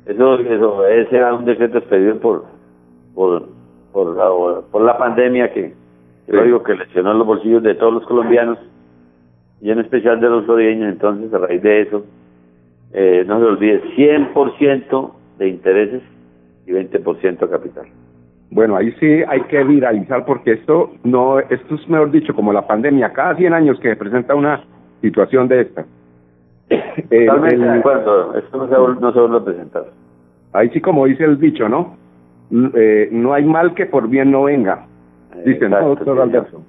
eso, 0.06 0.40
eso 0.40 0.88
ese 0.88 1.18
era 1.18 1.34
un 1.34 1.46
decreto 1.46 1.80
expedido 1.80 2.20
por 2.20 2.58
por, 3.18 3.48
por, 3.92 4.16
la, 4.16 4.62
por 4.72 4.84
la 4.84 4.96
pandemia 4.96 5.52
que, 5.52 5.74
lo 6.28 6.44
digo 6.44 6.62
que 6.62 6.76
lesionó 6.76 7.16
los 7.16 7.26
bolsillos 7.26 7.64
de 7.64 7.74
todos 7.74 7.92
los 7.92 8.06
colombianos 8.06 8.60
y 9.60 9.72
en 9.72 9.80
especial 9.80 10.22
de 10.22 10.30
los 10.30 10.46
florideños. 10.46 10.94
Entonces, 10.94 11.34
a 11.34 11.40
raíz 11.40 11.64
de 11.64 11.82
eso, 11.82 12.06
eh, 12.94 13.26
no 13.26 13.40
se 13.40 13.46
olvide, 13.46 13.82
100% 13.96 15.12
de 15.40 15.48
intereses 15.48 16.04
y 16.68 16.74
20% 16.74 17.50
capital. 17.50 17.88
Bueno, 18.50 18.78
ahí 18.78 18.92
sí 19.00 19.24
hay 19.28 19.42
que 19.42 19.64
viralizar 19.64 20.26
porque 20.26 20.54
esto 20.54 20.92
no, 21.04 21.40
esto 21.40 21.76
es 21.76 21.88
mejor 21.90 22.12
dicho 22.12 22.34
como 22.34 22.54
la 22.54 22.66
pandemia, 22.66 23.12
cada 23.12 23.36
100 23.36 23.54
años 23.54 23.80
que 23.80 23.90
se 23.90 23.96
presenta 23.96 24.36
una 24.36 24.64
situación 25.02 25.48
de 25.48 25.62
esta. 25.62 25.86
Totalmente 27.10 27.58
de 27.58 27.80
acuerdo, 27.80 28.36
esto 28.36 28.58
no 28.58 28.68
se, 28.68 29.02
no 29.02 29.14
se 29.14 29.20
vuelve 29.20 29.38
a 29.38 29.44
presentar. 29.44 29.86
Ahí 30.54 30.70
sí 30.70 30.80
como 30.80 31.06
dice 31.06 31.26
el 31.26 31.40
dicho, 31.40 31.68
¿no? 31.68 31.98
eh, 32.52 33.10
no 33.12 33.34
hay 33.34 33.44
mal 33.44 33.74
que 33.74 33.86
por 33.86 34.08
bien 34.08 34.32
no 34.32 34.44
venga. 34.44 34.86
Dicen, 35.46 35.72
doctor 35.72 36.22
Alberto? 36.22 36.62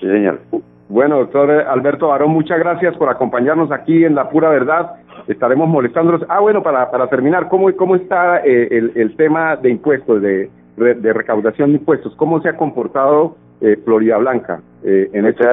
Sí, 0.00 0.06
señor. 0.06 0.40
Bueno, 0.88 1.18
doctor 1.18 1.50
Alberto 1.50 2.08
Barón, 2.08 2.30
muchas 2.30 2.58
gracias 2.58 2.96
por 2.96 3.08
acompañarnos 3.08 3.70
aquí 3.70 4.04
en 4.04 4.14
La 4.14 4.30
Pura 4.30 4.48
Verdad. 4.48 4.92
Estaremos 5.26 5.68
molestándolos. 5.68 6.24
Ah, 6.28 6.40
bueno, 6.40 6.62
para, 6.62 6.90
para 6.90 7.08
terminar, 7.08 7.48
¿cómo, 7.48 7.72
cómo 7.76 7.96
está 7.96 8.38
eh, 8.44 8.68
el, 8.70 8.92
el 8.94 9.16
tema 9.16 9.56
de 9.56 9.70
impuestos, 9.70 10.22
de, 10.22 10.50
de 10.76 11.12
recaudación 11.12 11.70
de 11.70 11.78
impuestos? 11.78 12.14
¿Cómo 12.16 12.40
se 12.40 12.48
ha 12.48 12.56
comportado 12.56 13.36
eh, 13.60 13.76
Florida 13.84 14.18
Blanca 14.18 14.60
eh, 14.84 15.10
en 15.12 15.26
este 15.26 15.44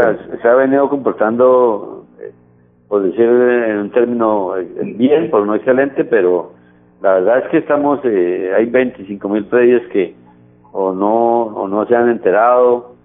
Se 0.42 0.48
ha 0.48 0.56
venido 0.56 0.90
comportando, 0.90 2.06
por 2.88 3.04
decir 3.04 3.26
en 3.26 3.78
un 3.78 3.92
término 3.92 4.54
bien, 4.98 5.30
por 5.30 5.46
no 5.46 5.56
excelente, 5.56 6.04
pero 6.04 6.52
la 7.04 7.16
verdad 7.16 7.40
es 7.40 7.52
que 7.52 7.58
estamos, 7.58 8.00
eh, 8.06 8.54
hay 8.56 8.66
25 8.66 9.28
mil 9.28 9.46
predios 9.46 9.82
que 9.92 10.16
o 10.72 10.94
no, 10.94 11.44
o 11.44 11.68
no 11.68 11.86
se 11.86 11.96
han 11.96 12.10
enterado, 12.10 12.96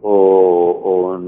o, 0.00 1.20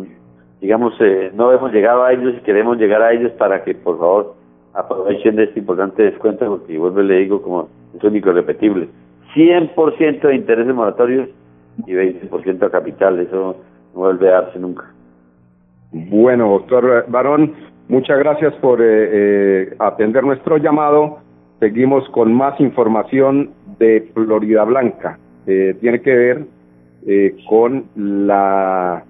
digamos, 0.61 0.95
eh, 1.00 1.33
no 1.35 1.53
hemos 1.53 1.73
llegado 1.73 2.05
a 2.05 2.12
ellos 2.12 2.35
y 2.38 2.43
queremos 2.43 2.79
llegar 2.79 3.03
a 3.03 3.12
ellos 3.12 3.33
para 3.33 3.64
que 3.64 3.75
por 3.75 3.99
favor 3.99 4.35
aprovechen 4.73 5.35
de 5.37 5.45
este 5.45 5.59
importante 5.59 6.05
descuento, 6.05 6.47
porque 6.47 6.79
vuelvo 6.79 7.03
le 7.03 7.19
digo 7.19 7.43
como 7.43 7.69
es 7.97 8.03
único 8.05 8.31
y 8.31 8.33
repetible. 8.33 8.88
100% 9.35 10.21
de 10.21 10.35
intereses 10.35 10.75
moratorios 10.75 11.29
y 11.87 11.93
20% 11.93 12.62
a 12.62 12.71
capital. 12.71 13.21
Eso 13.21 13.57
no 13.95 14.00
vuelve 14.00 14.29
a 14.29 14.43
darse 14.43 14.59
nunca. 14.59 14.85
Bueno, 15.93 16.50
doctor 16.50 17.07
Barón, 17.09 17.55
muchas 17.88 18.19
gracias 18.19 18.55
por 18.55 18.81
eh, 18.81 18.85
eh, 18.87 19.76
atender 19.79 20.25
nuestro 20.25 20.57
llamado. 20.57 21.19
Seguimos 21.61 22.09
con 22.11 22.35
más 22.35 22.59
información 22.61 23.50
de 23.79 24.11
Florida 24.12 24.64
Blanca. 24.64 25.19
Eh, 25.47 25.76
tiene 25.81 26.00
que 26.00 26.14
ver 26.14 26.45
eh, 27.07 27.37
con 27.49 27.85
la 27.97 29.05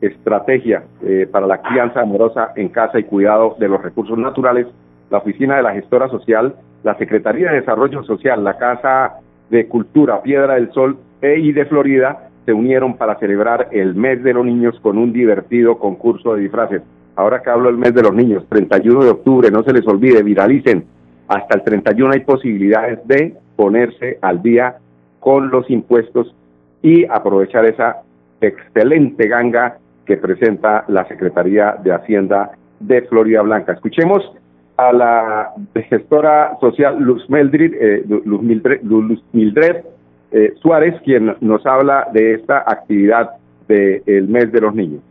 estrategia 0.00 0.84
eh, 1.02 1.28
para 1.30 1.46
la 1.46 1.60
crianza 1.60 2.00
amorosa 2.00 2.52
en 2.56 2.68
casa 2.68 2.98
y 2.98 3.04
cuidado 3.04 3.56
de 3.58 3.68
los 3.68 3.82
recursos 3.82 4.16
naturales. 4.18 4.66
La 5.10 5.18
Oficina 5.18 5.56
de 5.56 5.62
la 5.62 5.74
Gestora 5.74 6.08
Social, 6.08 6.54
la 6.82 6.96
Secretaría 6.98 7.50
de 7.50 7.60
Desarrollo 7.60 8.02
Social, 8.04 8.42
la 8.42 8.56
Casa 8.58 9.20
de 9.52 9.68
Cultura 9.68 10.22
Piedra 10.22 10.54
del 10.54 10.72
Sol 10.72 10.96
e 11.20 11.38
y 11.38 11.52
de 11.52 11.66
Florida 11.66 12.30
se 12.46 12.54
unieron 12.54 12.96
para 12.96 13.18
celebrar 13.18 13.68
el 13.70 13.94
mes 13.94 14.24
de 14.24 14.32
los 14.32 14.46
niños 14.46 14.80
con 14.80 14.96
un 14.96 15.12
divertido 15.12 15.78
concurso 15.78 16.34
de 16.34 16.40
disfraces. 16.40 16.82
Ahora 17.16 17.42
que 17.42 17.50
hablo 17.50 17.68
del 17.68 17.76
mes 17.76 17.94
de 17.94 18.02
los 18.02 18.14
niños, 18.14 18.46
31 18.48 19.04
de 19.04 19.10
octubre, 19.10 19.50
no 19.50 19.62
se 19.62 19.74
les 19.74 19.86
olvide, 19.86 20.22
viralicen. 20.22 20.86
Hasta 21.28 21.54
el 21.56 21.64
31 21.64 22.14
hay 22.14 22.20
posibilidades 22.20 23.06
de 23.06 23.34
ponerse 23.54 24.18
al 24.22 24.42
día 24.42 24.76
con 25.20 25.50
los 25.50 25.68
impuestos 25.70 26.34
y 26.80 27.04
aprovechar 27.04 27.66
esa 27.66 27.98
excelente 28.40 29.28
ganga 29.28 29.76
que 30.06 30.16
presenta 30.16 30.86
la 30.88 31.06
Secretaría 31.08 31.76
de 31.84 31.92
Hacienda 31.92 32.52
de 32.80 33.02
Florida 33.02 33.42
Blanca. 33.42 33.74
Escuchemos 33.74 34.32
a 34.76 34.92
la 34.92 35.52
gestora 35.88 36.56
social 36.60 36.98
Luz 36.98 37.22
eh, 37.24 38.04
Mildred, 38.40 38.82
Luz 38.82 39.22
Mildred 39.32 39.84
eh, 40.30 40.54
Suárez, 40.60 41.00
quien 41.04 41.36
nos 41.40 41.64
habla 41.66 42.08
de 42.12 42.34
esta 42.34 42.58
actividad 42.66 43.32
del 43.68 44.28
mes 44.28 44.50
de 44.52 44.60
los 44.60 44.74
niños. 44.74 45.02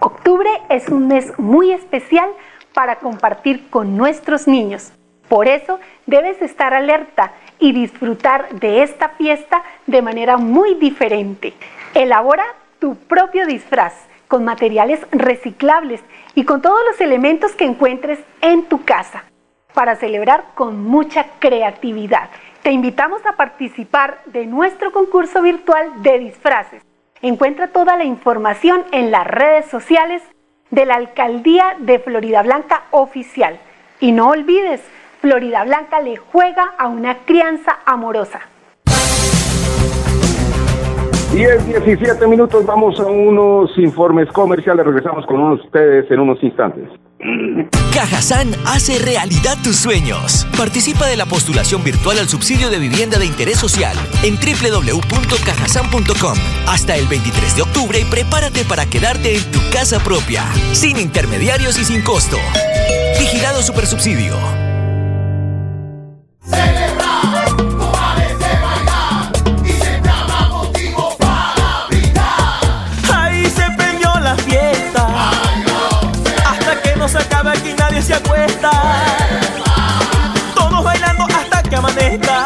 Octubre 0.00 0.48
es 0.70 0.88
un 0.88 1.08
mes 1.08 1.32
muy 1.38 1.72
especial 1.72 2.28
para 2.74 2.96
compartir 2.96 3.68
con 3.70 3.96
nuestros 3.96 4.48
niños. 4.48 4.92
Por 5.28 5.46
eso 5.46 5.78
debes 6.06 6.40
estar 6.42 6.74
alerta 6.74 7.32
y 7.58 7.72
disfrutar 7.72 8.48
de 8.60 8.82
esta 8.82 9.10
fiesta 9.10 9.62
de 9.86 10.02
manera 10.02 10.36
muy 10.36 10.74
diferente. 10.74 11.52
Elabora 11.94 12.44
tu 12.78 12.96
propio 12.96 13.46
disfraz 13.46 14.09
con 14.30 14.44
materiales 14.44 15.00
reciclables 15.10 16.00
y 16.36 16.44
con 16.44 16.62
todos 16.62 16.78
los 16.88 17.00
elementos 17.00 17.50
que 17.56 17.64
encuentres 17.64 18.20
en 18.40 18.62
tu 18.66 18.84
casa 18.84 19.24
para 19.74 19.96
celebrar 19.96 20.44
con 20.54 20.84
mucha 20.84 21.26
creatividad. 21.40 22.30
Te 22.62 22.70
invitamos 22.70 23.26
a 23.26 23.32
participar 23.32 24.20
de 24.26 24.46
nuestro 24.46 24.92
concurso 24.92 25.42
virtual 25.42 26.00
de 26.02 26.20
disfraces. 26.20 26.80
Encuentra 27.22 27.72
toda 27.72 27.96
la 27.96 28.04
información 28.04 28.84
en 28.92 29.10
las 29.10 29.26
redes 29.26 29.66
sociales 29.66 30.22
de 30.70 30.86
la 30.86 30.94
Alcaldía 30.94 31.74
de 31.80 31.98
Florida 31.98 32.42
Blanca 32.42 32.84
Oficial. 32.92 33.58
Y 33.98 34.12
no 34.12 34.28
olvides, 34.28 34.80
Florida 35.20 35.64
Blanca 35.64 36.00
le 36.00 36.16
juega 36.16 36.72
a 36.78 36.86
una 36.86 37.18
crianza 37.24 37.80
amorosa. 37.84 38.42
10, 41.32 41.66
17 41.66 42.26
minutos, 42.26 42.66
vamos 42.66 42.98
a 42.98 43.06
unos 43.06 43.70
informes 43.78 44.28
comerciales, 44.32 44.84
regresamos 44.84 45.24
con 45.26 45.40
ustedes 45.52 46.10
en 46.10 46.20
unos 46.20 46.42
instantes. 46.42 46.88
Cajazán 47.92 48.48
hace 48.66 48.98
realidad 48.98 49.56
tus 49.62 49.76
sueños. 49.76 50.46
Participa 50.56 51.06
de 51.06 51.16
la 51.16 51.26
postulación 51.26 51.84
virtual 51.84 52.18
al 52.18 52.28
subsidio 52.28 52.70
de 52.70 52.78
vivienda 52.78 53.18
de 53.18 53.26
interés 53.26 53.58
social 53.58 53.96
en 54.24 54.36
www.cajasan.com 54.36 56.34
hasta 56.66 56.96
el 56.96 57.06
23 57.06 57.56
de 57.56 57.62
octubre 57.62 58.00
y 58.00 58.04
prepárate 58.04 58.64
para 58.64 58.86
quedarte 58.86 59.36
en 59.36 59.44
tu 59.52 59.60
casa 59.72 60.00
propia, 60.00 60.44
sin 60.72 60.98
intermediarios 60.98 61.78
y 61.78 61.84
sin 61.84 62.02
costo. 62.02 62.38
Vigilado 63.18 63.62
Supersubsidio. 63.62 64.34
Nadie 78.00 78.02
se 78.02 78.14
acuesta. 78.14 78.70
Todos 80.54 80.84
bailando 80.84 81.24
hasta 81.24 81.62
que 81.62 81.76
amanezca. 81.76 82.44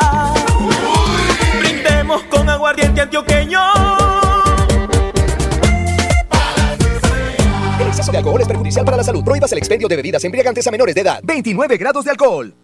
Brindemos 1.59 2.23
con 2.25 2.49
aguardiente 2.49 3.03
antioqueño. 3.03 4.04
De 8.14 8.18
alcohol 8.18 8.40
es 8.40 8.48
perjudicial 8.48 8.85
para 8.85 8.96
la 8.96 9.05
salud. 9.05 9.24
Prohíbas 9.24 9.50
el 9.53 9.59
expendio 9.59 9.88
de 9.88 9.96
bebidas 9.96 10.24
embriagantes 10.24 10.66
a 10.66 10.70
menores 10.70 10.94
de 10.94 11.00
edad. 11.00 11.20
29 11.24 11.77
grados 11.77 12.05
de 12.05 12.12
alcohol. 12.12 12.55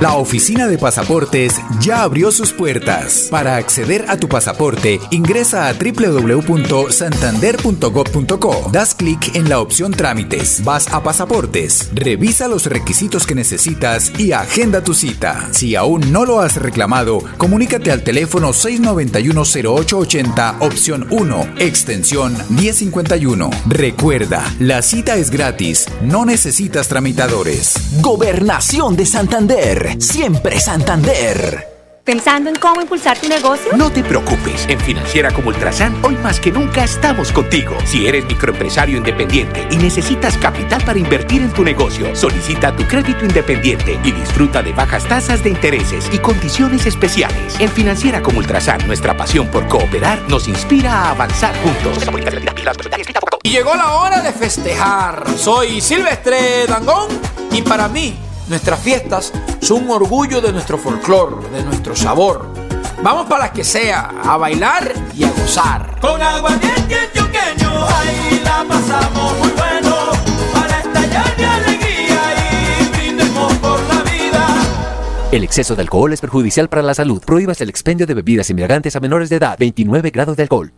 La 0.00 0.16
oficina 0.16 0.66
de 0.66 0.76
pasaportes 0.76 1.54
ya 1.80 2.02
abrió 2.02 2.30
sus 2.30 2.52
puertas. 2.52 3.28
Para 3.30 3.56
acceder 3.56 4.04
a 4.08 4.18
tu 4.18 4.28
pasaporte, 4.28 5.00
ingresa 5.10 5.68
a 5.68 5.72
www.santander.gov.co. 5.72 8.70
Das 8.72 8.94
clic 8.94 9.34
en 9.34 9.48
la 9.48 9.60
opción 9.60 9.92
Trámites. 9.92 10.62
Vas 10.64 10.92
a 10.92 11.02
Pasaportes. 11.02 11.88
Revisa 11.94 12.46
los 12.46 12.66
requisitos 12.66 13.26
que 13.26 13.34
necesitas 13.34 14.12
y 14.18 14.32
agenda 14.32 14.84
tu 14.84 14.92
cita. 14.92 15.48
Si 15.52 15.74
aún 15.76 16.12
no 16.12 16.26
lo 16.26 16.40
has 16.40 16.56
reclamado, 16.56 17.20
comunícate 17.38 17.90
al 17.90 18.02
teléfono 18.02 18.50
691-0880, 18.50 20.56
opción 20.60 21.06
1, 21.08 21.54
extensión 21.58 22.36
1051. 22.50 23.48
Recuerda, 23.66 24.44
la 24.58 24.82
cita 24.82 24.95
es 24.96 25.30
gratis. 25.30 25.86
No 26.02 26.24
necesitas 26.24 26.88
tramitadores. 26.88 27.74
Gobernación 28.00 28.96
de 28.96 29.04
Santander. 29.04 29.96
Siempre 30.00 30.58
Santander. 30.58 31.75
¿Pensando 32.06 32.48
en 32.50 32.54
cómo 32.54 32.80
impulsar 32.80 33.18
tu 33.18 33.28
negocio? 33.28 33.76
No 33.76 33.90
te 33.90 34.04
preocupes, 34.04 34.64
en 34.68 34.78
Financiera 34.78 35.32
como 35.32 35.48
Ultrasan 35.48 35.92
hoy 36.04 36.14
más 36.18 36.38
que 36.38 36.52
nunca 36.52 36.84
estamos 36.84 37.32
contigo. 37.32 37.76
Si 37.84 38.06
eres 38.06 38.24
microempresario 38.26 38.98
independiente 38.98 39.66
y 39.72 39.76
necesitas 39.76 40.38
capital 40.38 40.84
para 40.84 41.00
invertir 41.00 41.42
en 41.42 41.52
tu 41.52 41.64
negocio, 41.64 42.14
solicita 42.14 42.76
tu 42.76 42.84
crédito 42.84 43.24
independiente 43.24 43.98
y 44.04 44.12
disfruta 44.12 44.62
de 44.62 44.72
bajas 44.72 45.04
tasas 45.08 45.42
de 45.42 45.50
intereses 45.50 46.08
y 46.12 46.18
condiciones 46.18 46.86
especiales. 46.86 47.58
En 47.58 47.70
Financiera 47.70 48.22
como 48.22 48.38
Ultrasan, 48.38 48.86
nuestra 48.86 49.16
pasión 49.16 49.48
por 49.48 49.66
cooperar 49.66 50.20
nos 50.28 50.46
inspira 50.46 50.92
a 50.92 51.10
avanzar 51.10 51.56
juntos. 51.56 52.04
Y 53.42 53.50
llegó 53.50 53.74
la 53.74 53.94
hora 53.94 54.22
de 54.22 54.32
festejar. 54.32 55.24
Soy 55.36 55.80
Silvestre 55.80 56.68
Dangón 56.68 57.08
y 57.50 57.62
para 57.62 57.88
mí 57.88 58.16
nuestras 58.48 58.80
fiestas 58.80 59.32
son 59.60 59.84
un 59.84 59.90
orgullo 59.90 60.40
de 60.40 60.52
nuestro 60.52 60.78
folclor, 60.78 61.50
de 61.50 61.62
nuestro 61.62 61.96
sabor. 61.96 62.46
Vamos 63.02 63.26
para 63.26 63.44
las 63.44 63.50
que 63.52 63.64
sea, 63.64 64.10
a 64.22 64.36
bailar 64.36 64.92
y 65.16 65.24
a 65.24 65.30
gozar. 65.30 65.98
Con 66.00 66.20
aguardiente 66.20 66.94
antioqueño, 66.94 67.86
ahí 67.86 68.40
la 68.42 68.64
pasamos 68.66 69.38
muy 69.38 69.50
bueno. 69.50 69.96
Para 70.52 70.78
estallar 70.80 71.36
de 71.36 71.46
alegría 71.46 72.80
y 72.80 72.88
brindemos 72.96 73.52
por 73.54 73.78
la 73.82 74.02
vida. 74.02 74.46
El 75.30 75.44
exceso 75.44 75.74
de 75.74 75.82
alcohol 75.82 76.12
es 76.12 76.20
perjudicial 76.20 76.68
para 76.68 76.82
la 76.82 76.94
salud. 76.94 77.22
Prohíbas 77.24 77.60
el 77.60 77.68
expendio 77.68 78.06
de 78.06 78.14
bebidas 78.14 78.48
embriagantes 78.50 78.96
a 78.96 79.00
menores 79.00 79.28
de 79.28 79.36
edad. 79.36 79.56
29 79.58 80.10
grados 80.10 80.36
de 80.36 80.44
alcohol. 80.44 80.72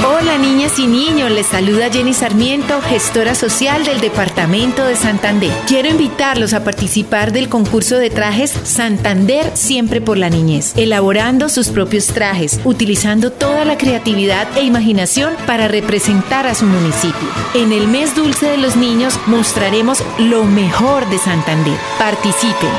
Hola 0.00 0.36
niñas 0.36 0.78
y 0.80 0.88
niños, 0.88 1.30
les 1.30 1.46
saluda 1.46 1.88
Jenny 1.88 2.12
Sarmiento, 2.12 2.80
gestora 2.80 3.36
social 3.36 3.84
del 3.84 4.00
Departamento 4.00 4.84
de 4.84 4.96
Santander. 4.96 5.52
Quiero 5.68 5.88
invitarlos 5.88 6.54
a 6.54 6.64
participar 6.64 7.32
del 7.32 7.48
concurso 7.48 7.98
de 7.98 8.10
trajes 8.10 8.52
Santander 8.64 9.52
Siempre 9.54 10.00
por 10.00 10.18
la 10.18 10.28
Niñez, 10.28 10.72
elaborando 10.76 11.48
sus 11.48 11.68
propios 11.68 12.06
trajes, 12.06 12.58
utilizando 12.64 13.30
toda 13.30 13.64
la 13.64 13.78
creatividad 13.78 14.48
e 14.56 14.64
imaginación 14.64 15.34
para 15.46 15.68
representar 15.68 16.48
a 16.48 16.54
su 16.56 16.64
municipio. 16.64 17.28
En 17.54 17.70
el 17.70 17.86
mes 17.86 18.16
dulce 18.16 18.46
de 18.46 18.58
los 18.58 18.74
niños 18.74 19.20
mostraremos 19.26 20.02
lo 20.18 20.44
mejor 20.44 21.08
de 21.10 21.18
Santander. 21.18 21.78
Participen. 21.98 22.70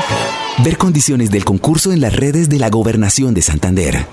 Ver 0.58 0.76
condiciones 0.76 1.30
del 1.30 1.44
concurso 1.44 1.92
en 1.92 2.00
las 2.00 2.14
redes 2.14 2.50
de 2.50 2.58
la 2.58 2.68
Gobernación 2.68 3.32
de 3.32 3.42
Santander. 3.42 4.06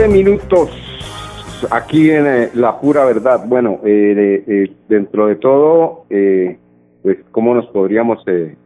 20 0.00 0.16
minutos 0.16 0.70
aquí 1.70 2.10
en 2.10 2.26
eh, 2.26 2.50
La 2.54 2.80
Pura 2.80 3.04
Verdad. 3.04 3.44
Bueno, 3.46 3.80
eh, 3.84 4.42
eh, 4.46 4.72
dentro 4.88 5.26
de 5.26 5.36
todo, 5.36 6.06
eh, 6.08 6.56
pues, 7.02 7.18
¿cómo 7.30 7.54
nos 7.54 7.66
podríamos 7.66 8.22
eh, 8.26 8.56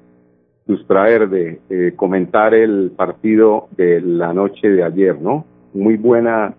sustraer 0.65 1.29
de 1.29 1.93
comentar 1.97 2.55
el 2.55 2.93
partido 2.97 3.67
de 3.77 4.01
la 4.01 4.33
noche 4.33 4.69
de 4.69 4.85
ayer, 4.85 5.21
no? 5.21 5.45
Muy 5.73 5.97
buena 5.97 6.55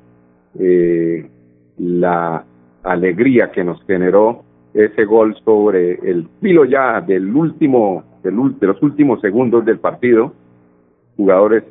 la 1.78 2.44
alegría 2.84 3.52
que 3.52 3.64
nos 3.64 3.82
generó 3.86 4.44
ese 4.74 5.06
gol 5.06 5.38
sobre 5.46 5.94
el 5.94 6.28
filo 6.42 6.66
ya 6.66 7.00
del 7.00 7.34
último, 7.34 8.04
del, 8.24 8.60
de 8.60 8.68
los 8.68 8.82
últimos 8.84 9.22
segundos 9.22 9.64
del 9.64 9.80
partido. 9.80 10.34
Jugadores 11.16 11.64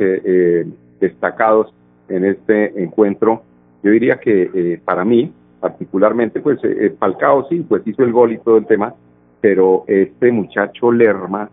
destacados 1.01 1.73
en 2.09 2.25
este 2.25 2.83
encuentro. 2.83 3.43
Yo 3.83 3.91
diría 3.91 4.19
que 4.19 4.51
eh, 4.55 4.81
para 4.85 5.05
mí, 5.05 5.33
particularmente, 5.61 6.41
pues 6.41 6.59
eh, 6.65 6.95
Falcao 6.99 7.49
sí, 7.49 7.65
pues 7.69 7.87
hizo 7.87 8.03
el 8.03 8.13
gol 8.13 8.33
y 8.33 8.39
todo 8.39 8.57
el 8.57 8.67
tema, 8.67 8.95
pero 9.41 9.85
este 9.87 10.33
muchacho 10.33 10.91
Lerma 10.91 11.51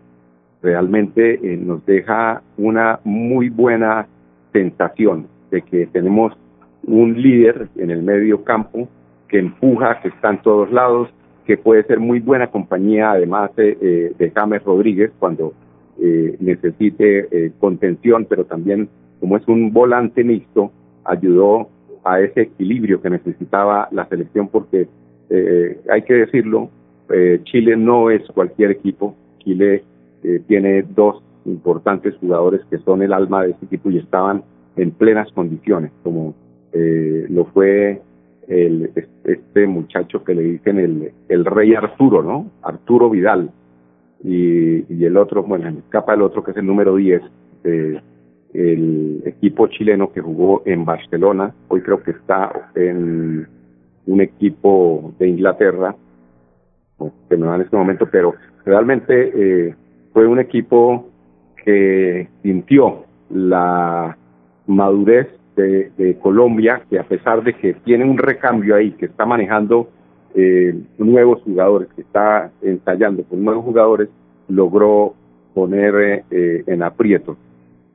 realmente 0.62 1.34
eh, 1.42 1.56
nos 1.56 1.84
deja 1.86 2.42
una 2.56 3.00
muy 3.04 3.48
buena 3.48 4.06
sensación 4.52 5.26
de 5.50 5.62
que 5.62 5.86
tenemos 5.86 6.32
un 6.84 7.20
líder 7.20 7.68
en 7.76 7.90
el 7.90 8.02
medio 8.02 8.44
campo 8.44 8.88
que 9.28 9.38
empuja, 9.38 10.00
que 10.00 10.08
está 10.08 10.30
en 10.30 10.42
todos 10.42 10.70
lados, 10.72 11.08
que 11.46 11.56
puede 11.56 11.82
ser 11.84 12.00
muy 12.00 12.20
buena 12.20 12.46
compañía, 12.48 13.10
además 13.10 13.54
de, 13.56 14.14
de 14.16 14.30
James 14.30 14.62
Rodríguez, 14.62 15.10
cuando 15.18 15.52
eh, 16.04 16.36
necesite 16.40 17.28
eh, 17.30 17.52
contención, 17.60 18.26
pero 18.28 18.44
también 18.44 18.88
como 19.22 19.36
es 19.36 19.46
un 19.46 19.72
volante 19.72 20.24
mixto, 20.24 20.72
ayudó 21.04 21.68
a 22.02 22.20
ese 22.20 22.42
equilibrio 22.42 23.00
que 23.00 23.08
necesitaba 23.08 23.88
la 23.92 24.04
selección 24.08 24.48
porque 24.48 24.88
eh, 25.30 25.80
hay 25.88 26.02
que 26.02 26.14
decirlo, 26.14 26.68
Chile 27.44 27.76
no 27.76 28.10
es 28.10 28.22
cualquier 28.32 28.70
equipo, 28.70 29.14
Chile 29.40 29.84
tiene 30.46 30.82
dos 30.82 31.22
importantes 31.44 32.14
jugadores 32.16 32.62
que 32.70 32.78
son 32.78 33.02
el 33.02 33.12
alma 33.12 33.42
de 33.42 33.50
este 33.50 33.66
equipo 33.66 33.90
y 33.90 33.98
estaban 33.98 34.42
en 34.76 34.92
plenas 34.92 35.30
condiciones, 35.32 35.92
como 36.02 36.34
lo 36.72 37.44
fue 37.52 38.00
el, 38.48 38.90
este 39.24 39.66
muchacho 39.66 40.24
que 40.24 40.34
le 40.34 40.42
dicen 40.42 40.78
el, 40.78 41.12
el 41.28 41.44
rey 41.44 41.74
Arturo, 41.74 42.22
¿no? 42.22 42.50
Arturo 42.62 43.10
Vidal, 43.10 43.50
y, 44.24 45.04
el 45.04 45.16
otro, 45.16 45.42
bueno, 45.42 45.68
escapa 45.68 46.14
el 46.14 46.22
otro 46.22 46.44
que 46.44 46.52
es 46.52 46.56
el 46.56 46.66
número 46.66 46.96
10 46.96 47.22
el 48.54 49.22
equipo 49.24 49.66
chileno 49.68 50.12
que 50.12 50.20
jugó 50.20 50.62
en 50.66 50.84
Barcelona, 50.84 51.54
hoy 51.68 51.80
creo 51.80 52.02
que 52.02 52.12
está 52.12 52.70
en 52.74 53.46
un 54.06 54.20
equipo 54.20 55.12
de 55.18 55.28
Inglaterra, 55.28 55.94
que 57.28 57.36
no 57.36 57.46
da 57.46 57.56
en 57.56 57.62
este 57.62 57.76
momento, 57.76 58.08
pero 58.10 58.34
realmente 58.64 59.32
eh, 59.34 59.74
fue 60.12 60.26
un 60.26 60.38
equipo 60.38 61.08
que 61.64 62.28
sintió 62.42 63.04
la 63.30 64.16
madurez 64.66 65.28
de, 65.56 65.90
de, 65.96 66.18
Colombia, 66.18 66.82
que 66.88 66.98
a 66.98 67.04
pesar 67.04 67.42
de 67.42 67.54
que 67.54 67.74
tiene 67.74 68.04
un 68.04 68.18
recambio 68.18 68.76
ahí, 68.76 68.92
que 68.92 69.06
está 69.06 69.24
manejando 69.24 69.88
eh, 70.34 70.74
nuevos 70.98 71.42
jugadores, 71.42 71.88
que 71.94 72.02
está 72.02 72.50
ensayando 72.62 73.22
con 73.24 73.44
nuevos 73.44 73.64
jugadores, 73.64 74.08
logró 74.48 75.14
poner 75.54 76.24
eh, 76.30 76.64
en 76.66 76.82
aprieto 76.82 77.36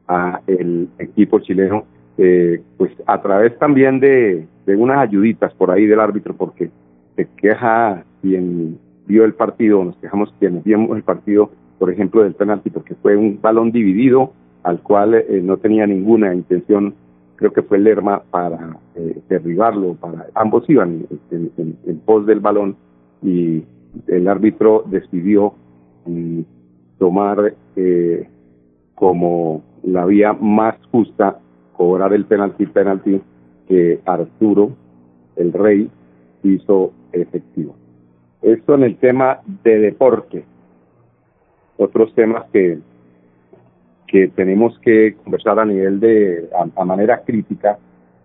a 0.07 0.41
el 0.47 0.89
equipo 0.99 1.39
chileno, 1.39 1.85
eh, 2.17 2.61
pues 2.77 2.91
a 3.05 3.21
través 3.21 3.57
también 3.59 3.99
de, 3.99 4.47
unas 4.67 4.99
ayuditas 4.99 5.53
por 5.53 5.71
ahí 5.71 5.85
del 5.85 5.99
árbitro, 5.99 6.35
porque 6.35 6.69
se 7.15 7.27
queja 7.37 8.03
quien 8.21 8.77
vio 9.05 9.23
el 9.23 9.33
partido, 9.33 9.83
nos 9.83 9.95
quejamos 9.97 10.33
quienes 10.39 10.63
vimos 10.63 10.95
el 10.95 11.03
partido, 11.03 11.51
por 11.79 11.91
ejemplo, 11.91 12.23
del 12.23 12.33
penalti, 12.33 12.69
porque 12.69 12.95
fue 12.95 13.15
un 13.15 13.39
balón 13.41 13.71
dividido 13.71 14.33
al 14.63 14.81
cual 14.81 15.15
eh, 15.15 15.41
no 15.43 15.57
tenía 15.57 15.87
ninguna 15.87 16.33
intención 16.33 16.93
creo 17.37 17.53
que 17.53 17.61
fue 17.61 17.79
Lerma 17.79 18.23
para 18.29 18.77
eh, 18.95 19.21
derribarlo, 19.29 19.93
para 19.95 20.27
ambos 20.33 20.69
iban 20.69 21.07
en, 21.31 22.01
pos 22.05 22.25
del 22.25 22.39
balón 22.39 22.75
y 23.21 23.63
el 24.07 24.27
árbitro 24.27 24.83
decidió 24.87 25.53
mm, 26.05 26.41
tomar 26.97 27.53
eh, 27.75 28.27
como 28.95 29.61
la 29.83 30.05
vía 30.05 30.33
más 30.33 30.75
justa 30.91 31.39
cobrar 31.73 32.13
el 32.13 32.25
penalti 32.25 32.65
penalti 32.65 33.21
que 33.67 33.99
Arturo, 34.05 34.71
el 35.35 35.53
rey, 35.53 35.89
hizo 36.43 36.93
efectivo. 37.11 37.75
Esto 38.41 38.75
en 38.75 38.83
el 38.83 38.97
tema 38.97 39.39
de 39.63 39.79
deporte. 39.79 40.45
Otros 41.77 42.13
temas 42.15 42.45
que 42.51 42.79
que 44.07 44.29
tenemos 44.29 44.77
que 44.79 45.15
conversar 45.23 45.59
a 45.59 45.65
nivel 45.65 45.99
de, 45.99 46.49
a, 46.75 46.85
manera 46.85 47.21
crítica, 47.23 47.77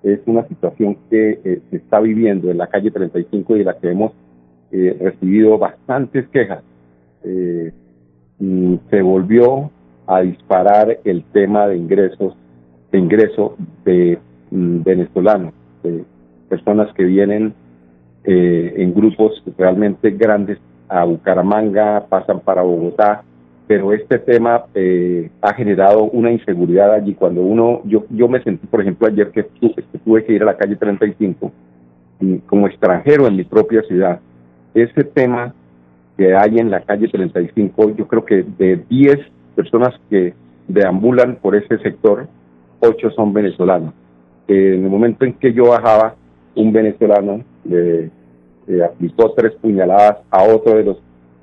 es 0.02 0.20
una 0.26 0.46
situación 0.46 0.96
que 1.10 1.40
eh, 1.44 1.60
se 1.70 1.76
está 1.76 2.00
viviendo 2.00 2.50
en 2.50 2.58
la 2.58 2.68
calle 2.68 2.90
35 2.90 3.56
y 3.56 3.58
de 3.60 3.64
la 3.64 3.78
que 3.78 3.90
hemos 3.90 4.12
eh, 4.70 4.96
recibido 5.00 5.58
bastantes 5.58 6.26
quejas. 6.28 6.62
Eh, 7.24 7.72
se 8.90 9.02
volvió 9.02 9.70
a 10.16 10.22
disparar 10.22 10.98
el 11.04 11.24
tema 11.32 11.66
de 11.68 11.76
ingresos, 11.76 12.34
de 12.90 12.98
ingreso 12.98 13.56
de 13.84 14.18
mm, 14.50 14.82
venezolanos, 14.82 15.54
de 15.82 16.04
personas 16.48 16.92
que 16.94 17.04
vienen 17.04 17.54
en 18.24 18.94
grupos 18.94 19.42
realmente 19.58 20.10
grandes 20.12 20.58
a 20.88 21.04
Bucaramanga, 21.04 22.06
pasan 22.08 22.40
para 22.40 22.62
Bogotá, 22.62 23.24
pero 23.66 23.92
este 23.94 24.18
tema 24.18 24.64
eh, 24.74 25.30
ha 25.40 25.54
generado 25.54 26.04
una 26.04 26.30
inseguridad 26.30 26.92
allí. 26.92 27.14
Cuando 27.14 27.40
uno, 27.40 27.80
yo, 27.84 28.04
yo 28.10 28.28
me 28.28 28.42
sentí, 28.42 28.66
por 28.66 28.82
ejemplo, 28.82 29.06
ayer 29.06 29.30
que, 29.30 29.44
tuve 30.04 30.24
que 30.24 30.34
ir 30.34 30.42
a 30.42 30.46
la 30.46 30.56
calle 30.56 30.76
35 30.76 31.50
y 32.20 32.38
como 32.40 32.66
extranjero 32.66 33.26
en 33.26 33.36
mi 33.36 33.44
propia 33.44 33.82
ciudad, 33.82 34.20
ese 34.74 35.04
tema 35.04 35.54
que 36.18 36.34
hay 36.34 36.58
en 36.58 36.70
la 36.70 36.80
calle 36.82 37.08
35, 37.08 37.96
yo 37.96 38.06
creo 38.06 38.24
que 38.26 38.44
de 38.58 38.84
10 38.88 39.18
personas 39.54 39.94
que 40.10 40.34
deambulan 40.68 41.36
por 41.36 41.54
ese 41.54 41.78
sector, 41.78 42.26
8 42.80 43.10
son 43.12 43.32
venezolanos. 43.32 43.94
en 44.48 44.84
el 44.84 44.90
momento 44.90 45.24
en 45.24 45.34
que 45.34 45.52
yo 45.52 45.68
bajaba, 45.68 46.14
un 46.54 46.72
venezolano 46.72 47.42
le 47.64 48.84
aplicó 48.84 49.32
tres 49.32 49.52
puñaladas 49.60 50.18
a 50.30 50.42
otro 50.44 50.76
de 50.76 50.84
los 50.84 50.98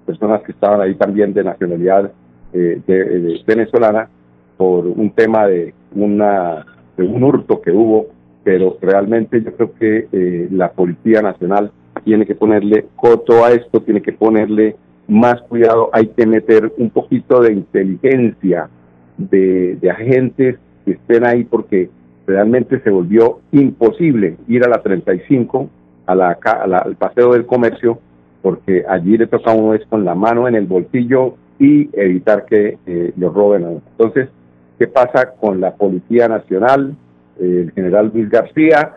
personas 0.05 0.41
que 0.43 0.51
estaban 0.51 0.81
ahí 0.81 0.95
también 0.95 1.33
de 1.33 1.43
nacionalidad 1.43 2.11
eh, 2.53 2.81
de, 2.85 3.41
venezolana 3.45 4.09
por 4.57 4.87
un 4.87 5.11
tema 5.11 5.47
de, 5.47 5.73
una, 5.95 6.65
de 6.97 7.03
un 7.03 7.23
hurto 7.23 7.61
que 7.61 7.71
hubo, 7.71 8.07
pero 8.43 8.77
realmente 8.81 9.41
yo 9.41 9.53
creo 9.55 9.73
que 9.75 10.07
eh, 10.11 10.47
la 10.51 10.71
Policía 10.71 11.21
Nacional 11.21 11.71
tiene 12.03 12.25
que 12.25 12.35
ponerle 12.35 12.87
coto 12.95 13.45
a 13.45 13.51
esto, 13.51 13.81
tiene 13.81 14.01
que 14.01 14.13
ponerle 14.13 14.75
más 15.09 15.41
cuidado, 15.41 15.89
hay 15.91 16.07
que 16.07 16.25
meter 16.25 16.71
un 16.77 16.89
poquito 16.89 17.41
de 17.41 17.53
inteligencia 17.53 18.69
de, 19.17 19.75
de 19.81 19.89
agentes 19.89 20.57
que 20.85 20.91
estén 20.91 21.25
ahí 21.25 21.43
porque 21.43 21.89
realmente 22.29 22.79
se 22.81 22.91
volvió 22.91 23.39
imposible 23.51 24.37
ir 24.47 24.63
a 24.63 24.69
la 24.69 24.83
35, 24.83 25.67
a 26.05 26.15
la, 26.15 26.37
al 26.83 26.95
paseo 26.95 27.33
del 27.33 27.47
comercio, 27.47 27.99
porque 28.43 28.85
allí 28.87 29.17
le 29.17 29.25
toca 29.25 29.51
a 29.51 29.55
uno 29.55 29.73
es 29.73 29.85
con 29.87 30.05
la 30.05 30.13
mano 30.13 30.47
en 30.47 30.53
el 30.55 30.67
bolsillo 30.67 31.35
y 31.57 31.89
evitar 31.93 32.45
que 32.45 32.77
eh, 32.85 33.13
lo 33.17 33.31
roben. 33.31 33.81
Entonces, 33.91 34.29
¿qué 34.77 34.87
pasa 34.87 35.31
con 35.39 35.59
la 35.59 35.73
Policía 35.75 36.27
Nacional? 36.27 36.95
Eh, 37.39 37.63
el 37.65 37.71
general 37.71 38.11
Luis 38.13 38.29
García, 38.29 38.93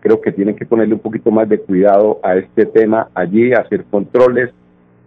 creo 0.00 0.20
que 0.20 0.30
tienen 0.30 0.54
que 0.54 0.64
ponerle 0.64 0.94
un 0.94 1.00
poquito 1.00 1.32
más 1.32 1.48
de 1.48 1.58
cuidado 1.58 2.20
a 2.22 2.36
este 2.36 2.64
tema 2.64 3.08
allí, 3.12 3.52
hacer 3.52 3.84
controles, 3.90 4.50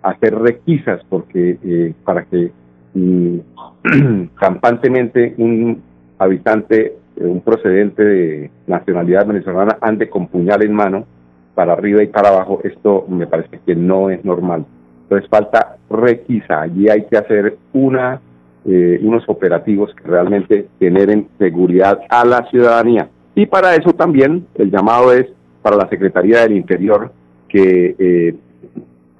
hacer 0.03 0.35
requisas, 0.35 1.01
porque 1.09 1.57
eh, 1.63 1.93
para 2.03 2.25
que 2.25 2.51
mm, 2.93 3.37
campantemente 4.35 5.35
un 5.37 5.81
habitante, 6.17 6.97
un 7.17 7.41
procedente 7.41 8.03
de 8.03 8.51
nacionalidad 8.67 9.25
venezolana 9.25 9.77
ande 9.81 10.09
con 10.09 10.27
puñal 10.27 10.63
en 10.63 10.73
mano, 10.73 11.05
para 11.53 11.73
arriba 11.73 12.01
y 12.01 12.07
para 12.07 12.29
abajo, 12.29 12.59
esto 12.63 13.05
me 13.09 13.27
parece 13.27 13.59
que 13.65 13.75
no 13.75 14.09
es 14.09 14.23
normal. 14.23 14.65
Entonces 15.03 15.29
falta 15.29 15.77
requisa, 15.89 16.61
allí 16.61 16.89
hay 16.89 17.05
que 17.05 17.17
hacer 17.17 17.57
una, 17.73 18.21
eh, 18.65 18.99
unos 19.03 19.23
operativos 19.27 19.93
que 19.93 20.07
realmente 20.07 20.67
generen 20.79 21.27
seguridad 21.37 21.99
a 22.09 22.25
la 22.25 22.49
ciudadanía. 22.49 23.09
Y 23.35 23.45
para 23.45 23.75
eso 23.75 23.93
también 23.93 24.47
el 24.55 24.71
llamado 24.71 25.13
es 25.13 25.27
para 25.61 25.75
la 25.75 25.89
Secretaría 25.89 26.41
del 26.41 26.53
Interior, 26.53 27.11
que 27.47 27.95
eh, 27.99 28.35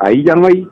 ahí 0.02 0.24
ya 0.24 0.36
no 0.36 0.48
hay, 0.48 0.68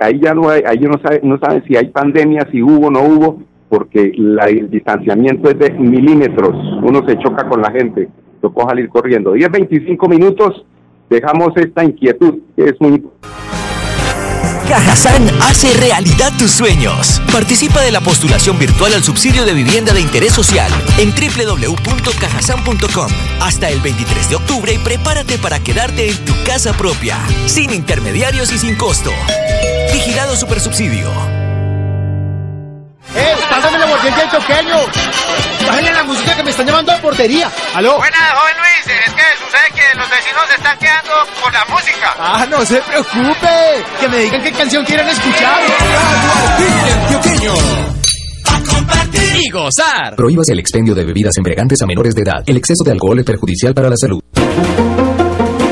ahí 0.00 0.20
ya 0.20 0.34
no 0.34 0.48
hay, 0.48 0.62
ahí 0.66 0.78
no 0.80 0.98
saben, 1.02 1.20
no 1.28 1.38
saben 1.38 1.62
si 1.66 1.76
hay 1.76 1.88
pandemia, 1.88 2.48
si 2.50 2.62
hubo 2.62 2.88
o 2.88 2.90
no 2.90 3.02
hubo, 3.02 3.42
porque 3.68 4.12
la, 4.16 4.46
el 4.46 4.70
distanciamiento 4.70 5.50
es 5.50 5.58
de 5.58 5.70
milímetros, 5.70 6.56
uno 6.82 7.06
se 7.06 7.18
choca 7.18 7.48
con 7.48 7.60
la 7.60 7.70
gente, 7.70 8.08
tocó 8.40 8.68
salir 8.68 8.88
corriendo. 8.88 9.32
10, 9.32 9.50
25 9.50 10.08
minutos, 10.08 10.64
dejamos 11.08 11.56
esta 11.56 11.84
inquietud 11.84 12.40
que 12.56 12.64
es 12.64 12.80
muy 12.80 13.04
Cajazán 14.70 15.28
hace 15.42 15.72
realidad 15.78 16.32
tus 16.38 16.52
sueños. 16.52 17.20
Participa 17.32 17.80
de 17.80 17.90
la 17.90 18.00
postulación 18.00 18.56
virtual 18.56 18.94
al 18.94 19.02
subsidio 19.02 19.44
de 19.44 19.52
vivienda 19.52 19.92
de 19.92 20.00
interés 20.00 20.32
social 20.32 20.70
en 20.96 21.10
www.cajasan.com 21.10 23.08
hasta 23.40 23.68
el 23.68 23.80
23 23.80 24.30
de 24.30 24.36
octubre 24.36 24.72
y 24.72 24.78
prepárate 24.78 25.38
para 25.38 25.58
quedarte 25.58 26.10
en 26.10 26.24
tu 26.24 26.34
casa 26.44 26.72
propia, 26.72 27.18
sin 27.46 27.72
intermediarios 27.72 28.52
y 28.52 28.58
sin 28.58 28.76
costo. 28.76 29.10
Vigilado 29.92 30.36
Supersubsidio. 30.36 31.10
¡Eh! 33.16 33.49
¡Pásame 34.00 34.16
la 34.16 34.16
botella 34.16 34.16
del 34.16 34.30
choqueño! 34.30 35.66
¡Bájale 35.66 35.92
la 35.92 36.04
música 36.04 36.36
que 36.36 36.42
me 36.42 36.50
están 36.50 36.66
llamando 36.66 36.92
a 36.92 36.96
portería. 36.98 37.50
¿Aló? 37.74 37.98
Buenas, 37.98 38.32
joven 38.32 38.54
Luis. 38.56 38.96
Es 39.06 39.14
que 39.14 39.22
sucede 39.44 39.68
que 39.74 39.98
los 39.98 40.10
vecinos 40.10 40.42
se 40.48 40.54
están 40.54 40.78
quedando 40.78 41.10
por 41.42 41.52
la 41.52 41.64
música. 41.66 42.14
Ah, 42.18 42.46
no 42.48 42.64
se 42.64 42.80
preocupe. 42.80 43.84
Que 44.00 44.08
me 44.08 44.18
digan 44.18 44.42
qué 44.42 44.52
canción 44.52 44.84
quieren 44.84 45.06
escuchar. 45.08 45.60
Y 49.34 49.50
gozar. 49.50 50.16
Prohíbas 50.16 50.48
el 50.48 50.58
expendio 50.58 50.94
de 50.94 51.04
bebidas 51.04 51.36
embriagantes 51.36 51.82
a 51.82 51.86
menores 51.86 52.14
de 52.14 52.22
edad. 52.22 52.42
El 52.46 52.56
exceso 52.56 52.82
de 52.84 52.92
alcohol 52.92 53.18
es 53.18 53.24
perjudicial 53.24 53.74
para 53.74 53.90
la 53.90 53.96
salud. 53.96 54.22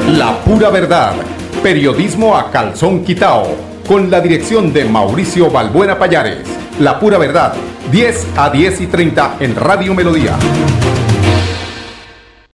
La 0.09 0.37
pura 0.45 0.71
verdad. 0.71 1.15
Periodismo 1.63 2.37
a 2.37 2.51
calzón 2.51 3.05
quitao. 3.05 3.68
Con 3.89 4.11
la 4.11 4.21
dirección 4.21 4.71
de 4.71 4.85
Mauricio 4.85 5.51
Balbuena 5.51 5.99
Payares. 5.99 6.47
La 6.79 7.01
pura 7.01 7.17
verdad. 7.17 7.55
10 7.91 8.27
a 8.37 8.51
10 8.51 8.83
y 8.83 8.87
30 8.87 9.37
en 9.41 9.57
Radio 9.57 9.95
Melodía. 9.95 10.37